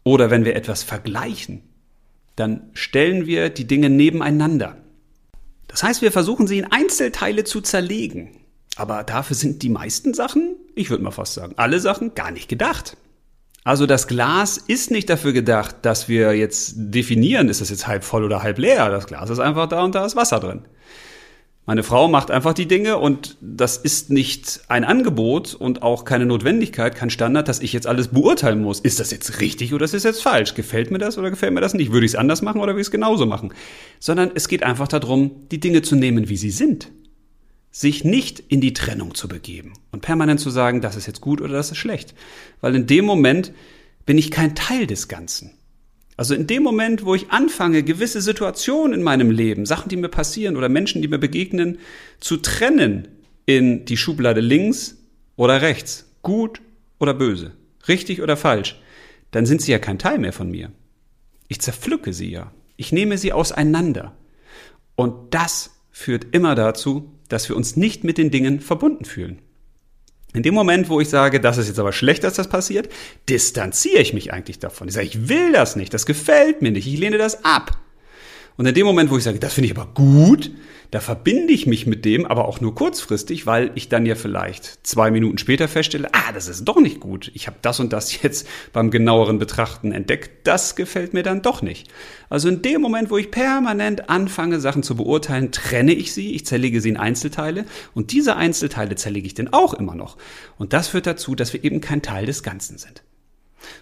oder 0.04 0.30
wenn 0.30 0.44
wir 0.44 0.56
etwas 0.56 0.82
vergleichen, 0.82 1.62
dann 2.36 2.70
stellen 2.72 3.26
wir 3.26 3.50
die 3.50 3.66
Dinge 3.66 3.90
nebeneinander. 3.90 4.78
Das 5.68 5.82
heißt, 5.82 6.02
wir 6.02 6.12
versuchen 6.12 6.46
sie 6.46 6.58
in 6.58 6.70
Einzelteile 6.70 7.44
zu 7.44 7.60
zerlegen. 7.60 8.39
Aber 8.80 9.04
dafür 9.04 9.36
sind 9.36 9.62
die 9.62 9.68
meisten 9.68 10.14
Sachen, 10.14 10.56
ich 10.74 10.88
würde 10.88 11.04
mal 11.04 11.10
fast 11.10 11.34
sagen, 11.34 11.52
alle 11.56 11.80
Sachen 11.80 12.14
gar 12.14 12.30
nicht 12.30 12.48
gedacht. 12.48 12.96
Also 13.62 13.84
das 13.84 14.06
Glas 14.06 14.56
ist 14.56 14.90
nicht 14.90 15.10
dafür 15.10 15.34
gedacht, 15.34 15.76
dass 15.82 16.08
wir 16.08 16.32
jetzt 16.32 16.72
definieren, 16.76 17.50
ist 17.50 17.60
das 17.60 17.68
jetzt 17.68 17.86
halb 17.86 18.04
voll 18.04 18.24
oder 18.24 18.42
halb 18.42 18.56
leer. 18.56 18.88
Das 18.88 19.06
Glas 19.06 19.28
ist 19.28 19.38
einfach 19.38 19.68
da 19.68 19.84
und 19.84 19.94
da 19.94 20.06
ist 20.06 20.16
Wasser 20.16 20.40
drin. 20.40 20.62
Meine 21.66 21.82
Frau 21.82 22.08
macht 22.08 22.30
einfach 22.30 22.54
die 22.54 22.66
Dinge 22.66 22.96
und 22.96 23.36
das 23.42 23.76
ist 23.76 24.08
nicht 24.08 24.62
ein 24.68 24.82
Angebot 24.82 25.54
und 25.54 25.82
auch 25.82 26.06
keine 26.06 26.24
Notwendigkeit, 26.24 26.94
kein 26.96 27.10
Standard, 27.10 27.48
dass 27.48 27.60
ich 27.60 27.74
jetzt 27.74 27.86
alles 27.86 28.08
beurteilen 28.08 28.62
muss. 28.62 28.80
Ist 28.80 28.98
das 28.98 29.10
jetzt 29.10 29.42
richtig 29.42 29.74
oder 29.74 29.84
ist 29.84 29.92
das 29.92 30.04
jetzt 30.04 30.22
falsch? 30.22 30.54
Gefällt 30.54 30.90
mir 30.90 30.98
das 30.98 31.18
oder 31.18 31.28
gefällt 31.28 31.52
mir 31.52 31.60
das 31.60 31.74
nicht? 31.74 31.92
Würde 31.92 32.06
ich 32.06 32.12
es 32.12 32.18
anders 32.18 32.40
machen 32.40 32.62
oder 32.62 32.72
würde 32.72 32.80
ich 32.80 32.86
es 32.86 32.90
genauso 32.90 33.26
machen? 33.26 33.52
Sondern 33.98 34.30
es 34.34 34.48
geht 34.48 34.62
einfach 34.62 34.88
darum, 34.88 35.48
die 35.50 35.60
Dinge 35.60 35.82
zu 35.82 35.96
nehmen, 35.96 36.30
wie 36.30 36.38
sie 36.38 36.50
sind. 36.50 36.90
Sich 37.70 38.04
nicht 38.04 38.40
in 38.40 38.60
die 38.60 38.72
Trennung 38.72 39.14
zu 39.14 39.28
begeben 39.28 39.74
und 39.92 40.02
permanent 40.02 40.40
zu 40.40 40.50
sagen, 40.50 40.80
das 40.80 40.96
ist 40.96 41.06
jetzt 41.06 41.20
gut 41.20 41.40
oder 41.40 41.52
das 41.52 41.70
ist 41.70 41.78
schlecht. 41.78 42.14
Weil 42.60 42.74
in 42.74 42.86
dem 42.86 43.04
Moment 43.04 43.52
bin 44.06 44.18
ich 44.18 44.30
kein 44.30 44.54
Teil 44.56 44.86
des 44.86 45.06
Ganzen. 45.06 45.52
Also 46.16 46.34
in 46.34 46.46
dem 46.46 46.62
Moment, 46.62 47.04
wo 47.04 47.14
ich 47.14 47.30
anfange, 47.30 47.82
gewisse 47.82 48.20
Situationen 48.20 48.92
in 48.92 49.02
meinem 49.02 49.30
Leben, 49.30 49.64
Sachen, 49.64 49.88
die 49.88 49.96
mir 49.96 50.08
passieren 50.08 50.56
oder 50.56 50.68
Menschen, 50.68 51.00
die 51.00 51.08
mir 51.08 51.18
begegnen, 51.18 51.78
zu 52.18 52.36
trennen 52.36 53.08
in 53.46 53.86
die 53.86 53.96
Schublade 53.96 54.40
links 54.40 54.98
oder 55.36 55.62
rechts, 55.62 56.06
gut 56.20 56.60
oder 56.98 57.14
böse, 57.14 57.52
richtig 57.88 58.20
oder 58.20 58.36
falsch, 58.36 58.78
dann 59.30 59.46
sind 59.46 59.62
sie 59.62 59.72
ja 59.72 59.78
kein 59.78 59.98
Teil 59.98 60.18
mehr 60.18 60.34
von 60.34 60.50
mir. 60.50 60.70
Ich 61.48 61.60
zerpflücke 61.60 62.12
sie 62.12 62.30
ja. 62.30 62.52
Ich 62.76 62.92
nehme 62.92 63.16
sie 63.16 63.32
auseinander. 63.32 64.14
Und 64.96 65.32
das 65.34 65.70
führt 66.00 66.34
immer 66.34 66.54
dazu, 66.54 67.12
dass 67.28 67.48
wir 67.48 67.56
uns 67.56 67.76
nicht 67.76 68.04
mit 68.04 68.18
den 68.18 68.30
Dingen 68.30 68.60
verbunden 68.60 69.04
fühlen. 69.04 69.40
In 70.32 70.42
dem 70.42 70.54
Moment, 70.54 70.88
wo 70.88 71.00
ich 71.00 71.08
sage, 71.08 71.40
das 71.40 71.58
ist 71.58 71.68
jetzt 71.68 71.78
aber 71.78 71.92
schlecht, 71.92 72.24
dass 72.24 72.34
das 72.34 72.48
passiert, 72.48 72.88
distanziere 73.28 74.00
ich 74.00 74.14
mich 74.14 74.32
eigentlich 74.32 74.60
davon. 74.60 74.88
Ich 74.88 74.94
sage, 74.94 75.06
ich 75.06 75.28
will 75.28 75.52
das 75.52 75.76
nicht, 75.76 75.92
das 75.92 76.06
gefällt 76.06 76.62
mir 76.62 76.70
nicht, 76.70 76.86
ich 76.86 76.98
lehne 76.98 77.18
das 77.18 77.44
ab. 77.44 77.76
Und 78.60 78.66
in 78.66 78.74
dem 78.74 78.84
Moment, 78.84 79.10
wo 79.10 79.16
ich 79.16 79.24
sage, 79.24 79.38
das 79.38 79.54
finde 79.54 79.70
ich 79.70 79.74
aber 79.74 79.90
gut, 79.94 80.50
da 80.90 81.00
verbinde 81.00 81.50
ich 81.50 81.66
mich 81.66 81.86
mit 81.86 82.04
dem, 82.04 82.26
aber 82.26 82.46
auch 82.46 82.60
nur 82.60 82.74
kurzfristig, 82.74 83.46
weil 83.46 83.70
ich 83.74 83.88
dann 83.88 84.04
ja 84.04 84.16
vielleicht 84.16 84.86
zwei 84.86 85.10
Minuten 85.10 85.38
später 85.38 85.66
feststelle, 85.66 86.10
ah, 86.12 86.30
das 86.34 86.46
ist 86.46 86.66
doch 86.66 86.78
nicht 86.78 87.00
gut. 87.00 87.30
Ich 87.32 87.46
habe 87.46 87.56
das 87.62 87.80
und 87.80 87.90
das 87.94 88.20
jetzt 88.22 88.46
beim 88.74 88.90
genaueren 88.90 89.38
Betrachten 89.38 89.92
entdeckt. 89.92 90.46
Das 90.46 90.76
gefällt 90.76 91.14
mir 91.14 91.22
dann 91.22 91.40
doch 91.40 91.62
nicht. 91.62 91.88
Also 92.28 92.50
in 92.50 92.60
dem 92.60 92.82
Moment, 92.82 93.10
wo 93.10 93.16
ich 93.16 93.30
permanent 93.30 94.10
anfange, 94.10 94.60
Sachen 94.60 94.82
zu 94.82 94.94
beurteilen, 94.94 95.52
trenne 95.52 95.94
ich 95.94 96.12
sie, 96.12 96.34
ich 96.34 96.44
zerlege 96.44 96.82
sie 96.82 96.90
in 96.90 96.98
Einzelteile 96.98 97.64
und 97.94 98.12
diese 98.12 98.36
Einzelteile 98.36 98.94
zerlege 98.94 99.26
ich 99.26 99.32
dann 99.32 99.54
auch 99.54 99.72
immer 99.72 99.94
noch. 99.94 100.18
Und 100.58 100.74
das 100.74 100.88
führt 100.88 101.06
dazu, 101.06 101.34
dass 101.34 101.54
wir 101.54 101.64
eben 101.64 101.80
kein 101.80 102.02
Teil 102.02 102.26
des 102.26 102.42
Ganzen 102.42 102.76
sind. 102.76 103.02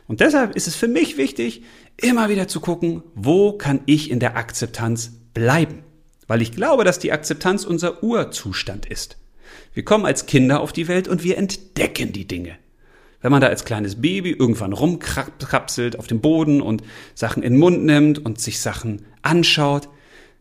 Und 0.06 0.20
deshalb 0.20 0.56
ist 0.56 0.68
es 0.68 0.76
für 0.76 0.88
mich 0.88 1.16
wichtig, 1.16 1.62
immer 1.96 2.28
wieder 2.28 2.48
zu 2.48 2.60
gucken, 2.60 3.02
wo 3.14 3.52
kann 3.52 3.80
ich 3.86 4.10
in 4.10 4.20
der 4.20 4.36
Akzeptanz 4.36 5.12
bleiben 5.34 5.84
weil 6.28 6.42
ich 6.42 6.52
glaube, 6.52 6.84
dass 6.84 7.00
die 7.00 7.10
Akzeptanz 7.10 7.64
unser 7.64 8.04
Urzustand 8.04 8.86
ist. 8.86 9.16
Wir 9.74 9.84
kommen 9.84 10.06
als 10.06 10.26
Kinder 10.26 10.60
auf 10.60 10.72
die 10.72 10.86
Welt 10.86 11.08
und 11.08 11.24
wir 11.24 11.36
entdecken 11.38 12.12
die 12.12 12.28
Dinge. 12.28 12.56
Wenn 13.20 13.32
man 13.32 13.40
da 13.40 13.48
als 13.48 13.64
kleines 13.64 14.00
Baby 14.00 14.30
irgendwann 14.30 14.72
rumkrapselt 14.72 15.98
auf 15.98 16.06
dem 16.06 16.20
Boden 16.20 16.60
und 16.60 16.84
Sachen 17.14 17.42
in 17.42 17.54
den 17.54 17.58
Mund 17.58 17.82
nimmt 17.84 18.24
und 18.24 18.40
sich 18.40 18.60
Sachen 18.60 19.06
anschaut, 19.22 19.88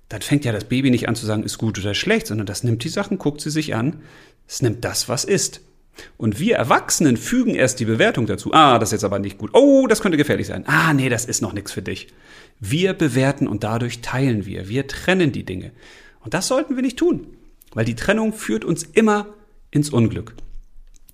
dann 0.10 0.22
fängt 0.22 0.46
ja 0.46 0.52
das 0.52 0.66
Baby 0.66 0.92
nicht 0.92 1.10
an 1.10 1.16
zu 1.16 1.26
sagen, 1.26 1.44
ist 1.44 1.58
gut 1.58 1.80
oder 1.80 1.96
schlecht, 1.96 2.28
sondern 2.28 2.46
das 2.46 2.64
nimmt 2.64 2.84
die 2.84 2.90
Sachen, 2.90 3.18
guckt 3.18 3.42
sie 3.42 3.50
sich 3.50 3.74
an, 3.74 4.02
es 4.48 4.62
nimmt 4.62 4.86
das, 4.86 5.10
was 5.10 5.24
ist. 5.24 5.62
Und 6.18 6.40
wir 6.40 6.56
Erwachsenen 6.56 7.18
fügen 7.18 7.56
erst 7.56 7.80
die 7.80 7.86
Bewertung 7.86 8.26
dazu. 8.26 8.54
Ah, 8.54 8.80
das 8.80 8.90
ist 8.90 8.94
jetzt 8.94 9.04
aber 9.04 9.20
nicht 9.20 9.38
gut. 9.38 9.52
Oh, 9.54 9.88
das 9.88 10.02
könnte 10.02 10.18
gefährlich 10.18 10.48
sein. 10.48 10.66
Ah, 10.68 10.94
nee, 10.94 11.10
das 11.10 11.26
ist 11.26 11.42
noch 11.42 11.54
nichts 11.54 11.72
für 11.72 11.82
dich. 11.82 12.08
Wir 12.60 12.94
bewerten 12.94 13.48
und 13.48 13.64
dadurch 13.64 14.02
teilen 14.02 14.46
wir. 14.46 14.68
Wir 14.68 14.88
trennen 14.88 15.32
die 15.32 15.44
Dinge. 15.44 15.72
Und 16.22 16.34
das 16.34 16.48
sollten 16.48 16.76
wir 16.76 16.84
nicht 16.84 16.98
tun, 16.98 17.28
weil 17.74 17.86
die 17.86 17.96
Trennung 17.96 18.34
führt 18.34 18.66
uns 18.66 18.84
immer 18.84 19.28
ins 19.72 19.90
Unglück. 19.90 20.34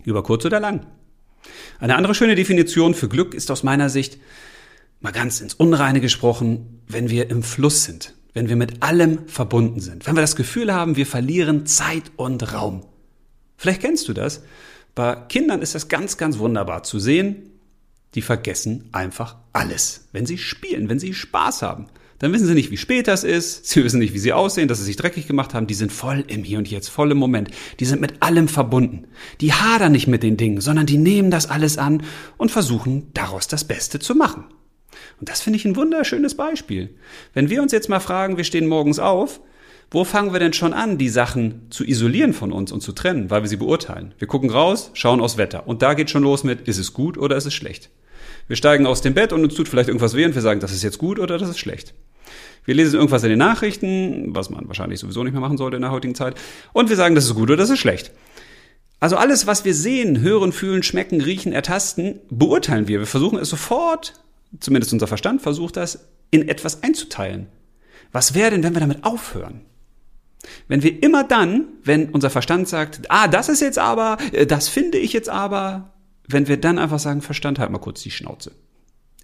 Über 0.04 0.24
kurz 0.24 0.46
oder 0.46 0.60
lang. 0.60 0.86
Eine 1.80 1.96
andere 1.96 2.16
schöne 2.16 2.36
Definition 2.36 2.94
für 2.94 3.10
Glück 3.10 3.34
ist 3.34 3.52
aus 3.52 3.64
meiner 3.64 3.90
Sicht, 3.90 4.18
mal 5.02 5.12
ganz 5.12 5.42
ins 5.42 5.54
Unreine 5.54 6.00
gesprochen, 6.00 6.82
wenn 6.88 7.10
wir 7.10 7.30
im 7.30 7.44
Fluss 7.44 7.84
sind, 7.84 8.14
wenn 8.34 8.48
wir 8.48 8.56
mit 8.56 8.82
allem 8.82 9.28
verbunden 9.28 9.82
sind, 9.82 10.08
wenn 10.08 10.16
wir 10.16 10.22
das 10.22 10.38
Gefühl 10.38 10.74
haben, 10.74 10.96
wir 10.96 11.06
verlieren 11.06 11.66
Zeit 11.66 12.12
und 12.16 12.54
Raum. 12.54 12.86
Vielleicht 13.58 13.82
kennst 13.82 14.08
du 14.08 14.14
das. 14.14 14.44
Bei 14.96 15.16
Kindern 15.16 15.62
ist 15.62 15.76
das 15.76 15.88
ganz, 15.88 16.18
ganz 16.18 16.38
wunderbar 16.38 16.84
zu 16.84 17.00
sehen, 17.00 17.50
die 18.16 18.22
vergessen 18.22 18.90
einfach 18.92 19.38
alles. 19.52 20.08
Wenn 20.12 20.26
sie 20.26 20.38
spielen, 20.38 20.90
wenn 20.90 21.00
sie 21.00 21.14
Spaß 21.14 21.64
haben, 21.64 21.88
dann 22.20 22.32
wissen 22.32 22.48
sie 22.48 22.54
nicht, 22.54 22.72
wie 22.72 22.78
spät 22.78 23.08
das 23.08 23.24
ist, 23.24 23.68
sie 23.68 23.84
wissen 23.84 24.00
nicht, 24.00 24.14
wie 24.14 24.20
sie 24.20 24.34
aussehen, 24.34 24.68
dass 24.68 24.78
sie 24.78 24.86
sich 24.86 24.96
dreckig 24.96 25.28
gemacht 25.28 25.54
haben, 25.54 25.68
die 25.68 25.74
sind 25.74 25.92
voll 25.92 26.24
im 26.28 26.44
Hier 26.44 26.58
und 26.58 26.70
Jetzt, 26.70 26.90
voll 26.90 27.12
im 27.12 27.18
Moment, 27.18 27.50
die 27.80 27.86
sind 27.86 28.02
mit 28.02 28.22
allem 28.22 28.48
verbunden. 28.48 29.08
Die 29.42 29.52
hadern 29.52 29.92
nicht 29.92 30.08
mit 30.08 30.24
den 30.24 30.38
Dingen, 30.38 30.62
sondern 30.62 30.86
die 30.86 30.98
nehmen 30.98 31.32
das 31.32 31.50
alles 31.50 31.78
an 31.78 32.04
und 32.38 32.52
versuchen 32.52 33.10
daraus 33.14 33.48
das 33.48 33.66
Beste 33.66 34.00
zu 34.00 34.16
machen. 34.16 34.46
Und 35.20 35.30
das 35.30 35.42
finde 35.42 35.58
ich 35.58 35.66
ein 35.66 35.76
wunderschönes 35.76 36.36
Beispiel. 36.36 36.96
Wenn 37.34 37.50
wir 37.50 37.62
uns 37.62 37.72
jetzt 37.72 37.90
mal 37.90 38.00
fragen, 38.00 38.38
wir 38.38 38.44
stehen 38.44 38.68
morgens 38.68 39.00
auf, 39.00 39.42
wo 39.94 40.04
fangen 40.04 40.34
wir 40.34 40.40
denn 40.40 40.54
schon 40.54 40.74
an, 40.74 40.98
die 40.98 41.08
Sachen 41.08 41.68
zu 41.70 41.86
isolieren 41.86 42.34
von 42.34 42.52
uns 42.52 42.72
und 42.72 42.82
zu 42.82 42.92
trennen, 42.92 43.30
weil 43.30 43.44
wir 43.44 43.50
sie 43.50 43.58
beurteilen? 43.58 44.14
Wir 44.18 44.28
gucken 44.28 44.50
raus, 44.50 44.90
schauen 44.94 45.22
aufs 45.22 45.38
Wetter 45.38 45.68
und 45.68 45.84
da 45.84 45.94
geht 45.94 46.10
schon 46.10 46.24
los 46.24 46.44
mit, 46.44 46.68
ist 46.68 46.80
es 46.80 46.94
gut 46.94 47.18
oder 47.18 47.38
ist 47.38 47.46
es 47.46 47.54
schlecht? 47.54 47.92
Wir 48.48 48.56
steigen 48.56 48.88
aus 48.88 49.02
dem 49.02 49.14
Bett 49.14 49.32
und 49.32 49.44
uns 49.44 49.54
tut 49.54 49.70
vielleicht 49.70 49.90
irgendwas 49.90 50.16
weh 50.16 50.26
und 50.26 50.34
wir 50.34 50.42
sagen, 50.42 50.60
das 50.60 50.74
ist 50.74 50.84
jetzt 50.84 50.98
gut 50.98 51.20
oder 51.20 51.38
das 51.38 51.48
ist 51.48 51.60
schlecht. 51.60 51.94
Wir 52.66 52.74
lesen 52.74 52.96
irgendwas 52.96 53.24
in 53.24 53.30
den 53.30 53.40
Nachrichten, 53.40 54.36
was 54.36 54.50
man 54.50 54.68
wahrscheinlich 54.68 55.00
sowieso 55.00 55.24
nicht 55.24 55.34
mehr 55.34 55.42
machen 55.42 55.58
sollte 55.58 55.76
in 55.76 55.82
der 55.84 55.92
heutigen 55.92 56.16
Zeit, 56.16 56.36
und 56.74 56.90
wir 56.90 56.96
sagen, 56.96 57.14
das 57.14 57.26
ist 57.26 57.36
gut 57.36 57.50
oder 57.50 57.58
das 57.58 57.70
ist 57.70 57.80
schlecht. 57.80 58.12
Also 59.00 59.18
alles, 59.18 59.48
was 59.48 59.64
wir 59.64 59.76
sehen, 59.76 60.22
hören, 60.22 60.54
fühlen, 60.54 60.82
schmecken, 60.82 61.22
riechen, 61.22 61.52
ertasten, 61.52 62.20
beurteilen 62.30 62.88
wir. 62.88 63.00
Wir 63.00 63.06
versuchen 63.06 63.38
es 63.38 63.50
sofort, 63.50 64.14
zumindest 64.60 64.94
unser 64.94 65.08
Verstand 65.08 65.42
versucht 65.42 65.78
das, 65.78 66.08
in 66.32 66.48
etwas 66.48 66.82
einzuteilen. 66.82 67.48
Was 68.12 68.34
wäre 68.34 68.52
denn, 68.52 68.64
wenn 68.64 68.74
wir 68.74 68.80
damit 68.80 69.04
aufhören? 69.04 69.62
Wenn 70.68 70.84
wir 70.84 71.02
immer 71.02 71.24
dann, 71.24 71.68
wenn 71.84 72.10
unser 72.10 72.30
Verstand 72.30 72.68
sagt, 72.68 73.10
ah, 73.10 73.28
das 73.28 73.50
ist 73.50 73.62
jetzt 73.62 73.80
aber, 73.80 74.18
äh, 74.32 74.46
das 74.46 74.68
finde 74.68 74.98
ich 74.98 75.14
jetzt 75.14 75.30
aber, 75.30 75.94
wenn 76.28 76.48
wir 76.48 76.58
dann 76.58 76.80
einfach 76.80 77.00
sagen, 77.00 77.22
Verstand, 77.22 77.60
halt 77.60 77.72
mal 77.72 77.80
kurz 77.80 78.02
die 78.02 78.12
Schnauze. 78.12 78.52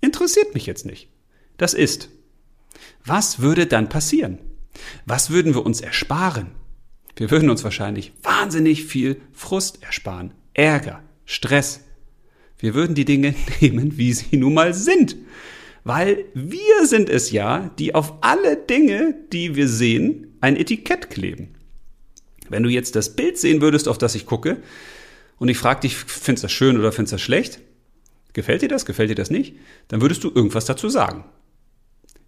Interessiert 0.01 0.53
mich 0.53 0.65
jetzt 0.65 0.85
nicht. 0.85 1.09
Das 1.57 1.73
ist. 1.73 2.09
Was 3.05 3.39
würde 3.39 3.65
dann 3.65 3.89
passieren? 3.89 4.39
Was 5.05 5.29
würden 5.29 5.53
wir 5.53 5.65
uns 5.65 5.81
ersparen? 5.81 6.51
Wir 7.15 7.31
würden 7.31 7.49
uns 7.49 7.63
wahrscheinlich 7.63 8.13
wahnsinnig 8.23 8.85
viel 8.85 9.19
Frust 9.33 9.83
ersparen, 9.83 10.33
Ärger, 10.53 11.03
Stress. 11.25 11.81
Wir 12.57 12.73
würden 12.73 12.95
die 12.95 13.05
Dinge 13.05 13.35
nehmen, 13.59 13.97
wie 13.97 14.13
sie 14.13 14.37
nun 14.37 14.53
mal 14.53 14.73
sind. 14.73 15.17
Weil 15.83 16.25
wir 16.33 16.85
sind 16.85 17.09
es 17.09 17.31
ja, 17.31 17.71
die 17.79 17.95
auf 17.95 18.13
alle 18.21 18.57
Dinge, 18.57 19.15
die 19.31 19.55
wir 19.55 19.67
sehen, 19.67 20.28
ein 20.41 20.55
Etikett 20.55 21.09
kleben. 21.09 21.55
Wenn 22.49 22.63
du 22.63 22.69
jetzt 22.69 22.95
das 22.95 23.15
Bild 23.15 23.37
sehen 23.37 23.61
würdest, 23.61 23.87
auf 23.87 23.97
das 23.97 24.15
ich 24.15 24.25
gucke, 24.25 24.61
und 25.37 25.47
ich 25.47 25.57
frage 25.57 25.81
dich, 25.81 25.95
findest 25.95 26.43
du 26.43 26.45
das 26.47 26.51
schön 26.51 26.77
oder 26.77 26.91
findest 26.91 27.13
du 27.13 27.15
das 27.15 27.21
schlecht? 27.21 27.59
Gefällt 28.33 28.61
dir 28.61 28.67
das? 28.67 28.85
Gefällt 28.85 29.09
dir 29.09 29.15
das 29.15 29.29
nicht? 29.29 29.55
Dann 29.87 30.01
würdest 30.01 30.23
du 30.23 30.31
irgendwas 30.33 30.65
dazu 30.65 30.89
sagen. 30.89 31.23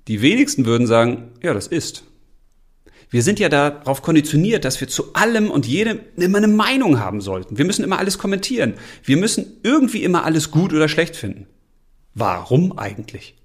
Die 0.07 0.21
wenigsten 0.21 0.65
würden 0.65 0.87
sagen, 0.87 1.33
ja, 1.43 1.53
das 1.53 1.67
ist. 1.67 2.05
Wir 3.09 3.23
sind 3.23 3.39
ja 3.39 3.49
darauf 3.49 4.01
konditioniert, 4.01 4.63
dass 4.63 4.79
wir 4.79 4.87
zu 4.87 5.13
allem 5.13 5.51
und 5.51 5.67
jedem 5.67 5.99
immer 6.15 6.37
eine 6.37 6.47
Meinung 6.47 6.99
haben 6.99 7.19
sollten. 7.19 7.57
Wir 7.57 7.65
müssen 7.65 7.83
immer 7.83 7.99
alles 7.99 8.17
kommentieren. 8.17 8.75
Wir 9.03 9.17
müssen 9.17 9.59
irgendwie 9.63 10.03
immer 10.03 10.23
alles 10.23 10.49
gut 10.49 10.71
oder 10.73 10.87
schlecht 10.87 11.17
finden. 11.17 11.47
Warum 12.13 12.77
eigentlich? 12.79 13.35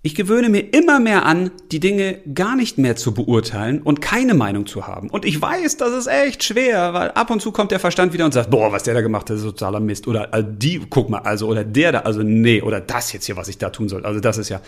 Ich 0.00 0.14
gewöhne 0.14 0.48
mir 0.48 0.60
immer 0.60 1.00
mehr 1.00 1.26
an, 1.26 1.50
die 1.72 1.80
Dinge 1.80 2.20
gar 2.32 2.54
nicht 2.54 2.78
mehr 2.78 2.94
zu 2.94 3.12
beurteilen 3.12 3.82
und 3.82 4.00
keine 4.00 4.34
Meinung 4.34 4.66
zu 4.66 4.86
haben. 4.86 5.10
Und 5.10 5.24
ich 5.24 5.42
weiß, 5.42 5.76
das 5.76 5.92
ist 5.92 6.06
echt 6.06 6.44
schwer, 6.44 6.94
weil 6.94 7.10
ab 7.10 7.30
und 7.30 7.42
zu 7.42 7.50
kommt 7.50 7.72
der 7.72 7.80
Verstand 7.80 8.12
wieder 8.12 8.24
und 8.24 8.32
sagt, 8.32 8.50
boah, 8.50 8.70
was 8.70 8.84
der 8.84 8.94
da 8.94 9.00
gemacht 9.00 9.28
hat, 9.28 9.36
ist 9.36 9.42
totaler 9.42 9.80
Mist. 9.80 10.06
Oder 10.06 10.32
äh, 10.32 10.44
die, 10.46 10.80
guck 10.88 11.10
mal, 11.10 11.18
also, 11.18 11.48
oder 11.48 11.64
der 11.64 11.90
da, 11.90 11.98
also 12.00 12.22
nee, 12.22 12.62
oder 12.62 12.80
das 12.80 13.12
jetzt 13.12 13.26
hier, 13.26 13.36
was 13.36 13.48
ich 13.48 13.58
da 13.58 13.70
tun 13.70 13.88
soll. 13.88 14.06
Also 14.06 14.20
das 14.20 14.38
ist 14.38 14.50
ja, 14.50 14.60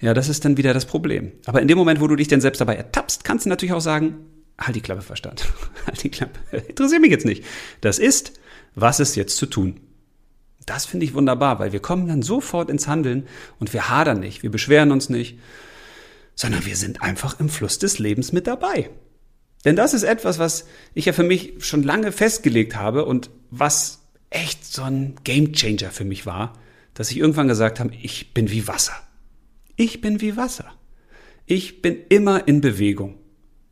ja, 0.00 0.14
das 0.14 0.28
ist 0.28 0.44
dann 0.44 0.56
wieder 0.56 0.72
das 0.72 0.86
Problem. 0.86 1.32
Aber 1.46 1.60
in 1.60 1.66
dem 1.66 1.76
Moment, 1.76 2.00
wo 2.00 2.06
du 2.06 2.14
dich 2.14 2.28
denn 2.28 2.40
selbst 2.40 2.60
dabei 2.60 2.76
ertappst, 2.76 3.24
kannst 3.24 3.46
du 3.46 3.50
natürlich 3.50 3.72
auch 3.72 3.80
sagen, 3.80 4.18
halt 4.56 4.76
die 4.76 4.80
Klappe, 4.80 5.02
Verstand. 5.02 5.46
halt 5.86 6.00
die 6.02 6.10
Klappe. 6.10 6.38
Interessiert 6.68 7.00
mich 7.00 7.10
jetzt 7.10 7.26
nicht. 7.26 7.44
Das 7.80 7.98
ist, 7.98 8.34
was 8.76 9.00
ist 9.00 9.16
jetzt 9.16 9.36
zu 9.36 9.46
tun? 9.46 9.80
Das 10.66 10.86
finde 10.86 11.06
ich 11.06 11.14
wunderbar, 11.14 11.58
weil 11.58 11.72
wir 11.72 11.80
kommen 11.80 12.08
dann 12.08 12.22
sofort 12.22 12.70
ins 12.70 12.86
Handeln 12.86 13.26
und 13.58 13.72
wir 13.72 13.88
hadern 13.88 14.20
nicht, 14.20 14.42
wir 14.42 14.50
beschweren 14.50 14.92
uns 14.92 15.08
nicht, 15.08 15.38
sondern 16.34 16.64
wir 16.64 16.76
sind 16.76 17.02
einfach 17.02 17.40
im 17.40 17.48
Fluss 17.48 17.78
des 17.78 17.98
Lebens 17.98 18.32
mit 18.32 18.46
dabei. 18.46 18.90
Denn 19.64 19.76
das 19.76 19.94
ist 19.94 20.04
etwas, 20.04 20.38
was 20.38 20.66
ich 20.94 21.04
ja 21.04 21.12
für 21.12 21.22
mich 21.22 21.54
schon 21.58 21.82
lange 21.82 22.12
festgelegt 22.12 22.76
habe 22.76 23.04
und 23.04 23.30
was 23.50 24.00
echt 24.30 24.64
so 24.64 24.82
ein 24.82 25.16
Gamechanger 25.24 25.90
für 25.90 26.04
mich 26.04 26.24
war, 26.24 26.54
dass 26.94 27.10
ich 27.10 27.18
irgendwann 27.18 27.48
gesagt 27.48 27.80
habe, 27.80 27.92
ich 28.00 28.32
bin 28.32 28.50
wie 28.50 28.66
Wasser. 28.66 28.94
Ich 29.76 30.00
bin 30.00 30.20
wie 30.20 30.36
Wasser. 30.36 30.72
Ich 31.46 31.82
bin 31.82 31.98
immer 32.08 32.46
in 32.46 32.60
Bewegung. 32.60 33.18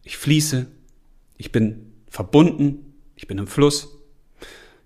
Ich 0.02 0.16
fließe. 0.16 0.66
Ich 1.37 1.52
bin 1.52 1.92
verbunden. 2.09 2.95
Ich 3.14 3.26
bin 3.26 3.38
im 3.38 3.47
Fluss. 3.47 3.88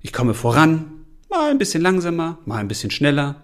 Ich 0.00 0.12
komme 0.12 0.34
voran. 0.34 1.01
Mal 1.32 1.50
ein 1.50 1.56
bisschen 1.56 1.80
langsamer, 1.80 2.36
mal 2.44 2.58
ein 2.58 2.68
bisschen 2.68 2.90
schneller. 2.90 3.36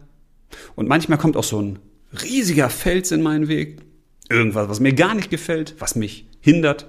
Und 0.76 0.90
manchmal 0.90 1.16
kommt 1.16 1.38
auch 1.38 1.44
so 1.44 1.62
ein 1.62 1.78
riesiger 2.22 2.68
Fels 2.68 3.12
in 3.12 3.22
meinen 3.22 3.48
Weg. 3.48 3.80
Irgendwas, 4.28 4.68
was 4.68 4.78
mir 4.78 4.92
gar 4.92 5.14
nicht 5.14 5.30
gefällt, 5.30 5.74
was 5.78 5.94
mich 5.94 6.28
hindert. 6.42 6.86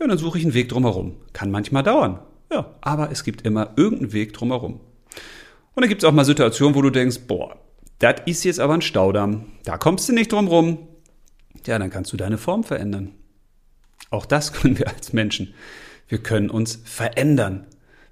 Ja, 0.00 0.08
dann 0.08 0.18
suche 0.18 0.38
ich 0.38 0.44
einen 0.44 0.54
Weg 0.54 0.70
drumherum. 0.70 1.14
Kann 1.32 1.52
manchmal 1.52 1.84
dauern. 1.84 2.18
Ja, 2.52 2.74
aber 2.80 3.12
es 3.12 3.22
gibt 3.22 3.42
immer 3.42 3.74
irgendeinen 3.76 4.12
Weg 4.12 4.32
drumherum. 4.32 4.80
Und 5.74 5.82
dann 5.82 5.88
gibt 5.88 6.02
es 6.02 6.08
auch 6.08 6.12
mal 6.12 6.24
Situationen, 6.24 6.74
wo 6.74 6.82
du 6.82 6.90
denkst, 6.90 7.20
boah, 7.28 7.56
das 8.00 8.16
ist 8.26 8.42
jetzt 8.42 8.58
aber 8.58 8.74
ein 8.74 8.82
Staudamm. 8.82 9.44
Da 9.62 9.78
kommst 9.78 10.08
du 10.08 10.12
nicht 10.12 10.32
drum 10.32 10.48
rum. 10.48 10.88
Ja, 11.64 11.78
dann 11.78 11.90
kannst 11.90 12.12
du 12.12 12.16
deine 12.16 12.38
Form 12.38 12.64
verändern. 12.64 13.14
Auch 14.10 14.26
das 14.26 14.52
können 14.52 14.80
wir 14.80 14.88
als 14.88 15.12
Menschen. 15.12 15.54
Wir 16.08 16.18
können 16.18 16.50
uns 16.50 16.80
verändern. 16.84 17.68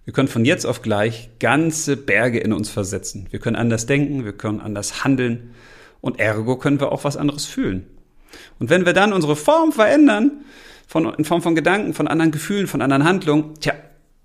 Wir 0.07 0.13
können 0.13 0.29
von 0.29 0.45
jetzt 0.45 0.65
auf 0.65 0.83
gleich 0.83 1.31
ganze 1.41 1.97
Berge 1.97 2.39
in 2.39 2.53
uns 2.53 2.71
versetzen. 2.71 3.27
Wir 3.31 3.41
können 3.41 3.57
anders 3.57 3.87
denken, 3.87 4.25
wir 4.25 4.33
können 4.33 4.61
anders 4.61 5.03
handeln 5.03 5.51
und 6.01 6.21
ergo 6.21 6.57
können 6.57 6.79
wir 6.79 6.93
auch 6.93 7.03
was 7.03 7.17
anderes 7.17 7.45
fühlen. 7.45 7.87
Und 8.61 8.71
wenn 8.71 8.87
wir 8.87 8.93
dann 8.93 9.13
unsere 9.13 9.35
Form 9.35 9.73
verändern, 9.73 10.45
von, 10.87 11.13
in 11.15 11.25
Form 11.25 11.43
von 11.43 11.57
Gedanken, 11.57 11.93
von 11.93 12.07
anderen 12.07 12.31
Gefühlen, 12.31 12.69
von 12.69 12.83
anderen 12.83 13.03
Handlungen, 13.03 13.55
tja, 13.59 13.75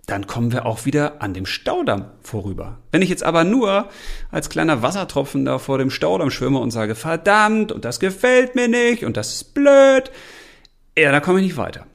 dann 0.06 0.28
kommen 0.28 0.52
wir 0.52 0.68
auch 0.68 0.86
wieder 0.86 1.20
an 1.24 1.34
dem 1.34 1.48
Staudamm 1.48 2.06
vorüber. 2.22 2.78
Wenn 2.92 3.02
ich 3.02 3.10
jetzt 3.10 3.24
aber 3.24 3.44
nur 3.44 3.90
als 4.30 4.52
kleiner 4.52 4.84
Wassertropfen 4.84 5.46
da 5.46 5.58
vor 5.58 5.80
dem 5.80 5.90
Staudamm 5.90 6.30
schwimme 6.30 6.60
und 6.60 6.70
sage, 6.70 6.94
verdammt, 6.94 7.72
und 7.72 7.86
das 7.86 8.00
gefällt 8.00 8.54
mir 8.54 8.68
nicht, 8.68 9.04
und 9.04 9.18
das 9.18 9.34
ist 9.34 9.56
blöd, 9.56 10.12
ja, 10.96 11.12
da 11.12 11.22
komme 11.22 11.40
ich 11.40 11.46
nicht 11.46 11.58
weiter. 11.58 11.88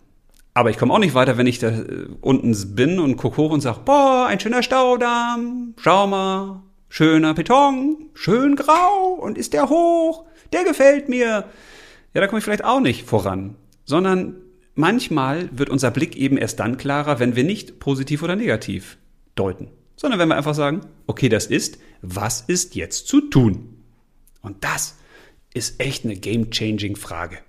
Aber 0.57 0.71
ich 0.71 0.79
komme 0.79 0.95
auch 0.95 0.99
nicht 0.99 1.13
weiter, 1.13 1.37
wenn 1.37 1.47
ich 1.47 1.59
da 1.59 1.69
äh, 1.69 2.09
unten 2.23 2.75
bin 2.75 2.99
und 2.99 3.19
gucke 3.19 3.37
hoch 3.37 3.51
und 3.51 3.61
sage, 3.61 3.81
boah, 3.85 4.25
ein 4.27 4.41
schöner 4.41 4.63
Staudamm, 4.63 5.75
schau 5.77 6.07
mal, 6.07 6.63
schöner 6.89 7.35
Beton, 7.35 8.09
schön 8.15 8.57
grau, 8.57 9.19
und 9.21 9.37
ist 9.37 9.53
der 9.53 9.69
hoch, 9.69 10.25
der 10.55 10.65
gefällt 10.65 11.11
mir. 11.11 11.45
Ja, 12.15 12.21
da 12.23 12.27
komme 12.27 12.39
ich 12.39 12.45
vielleicht 12.45 12.65
auch 12.65 12.81
nicht 12.81 13.05
voran, 13.05 13.57
sondern 13.85 14.37
manchmal 14.75 15.51
wird 15.53 15.69
unser 15.69 15.91
Blick 15.91 16.17
eben 16.17 16.39
erst 16.39 16.59
dann 16.59 16.79
klarer, 16.79 17.21
wenn 17.21 17.37
wir 17.37 17.45
nicht 17.45 17.79
positiv 17.79 18.23
oder 18.23 18.35
negativ 18.35 18.97
deuten, 19.35 19.69
sondern 19.95 20.19
wenn 20.19 20.29
wir 20.29 20.39
einfach 20.39 20.55
sagen, 20.55 20.81
okay, 21.07 21.29
das 21.29 21.45
ist, 21.45 21.79
was 22.01 22.41
ist 22.41 22.75
jetzt 22.75 23.09
zu 23.09 23.21
tun? 23.21 23.85
Und 24.41 24.65
das 24.65 24.97
ist 25.53 25.83
echt 25.83 26.07
eine 26.07 26.17
game-changing 26.17 26.97
Frage. 26.97 27.41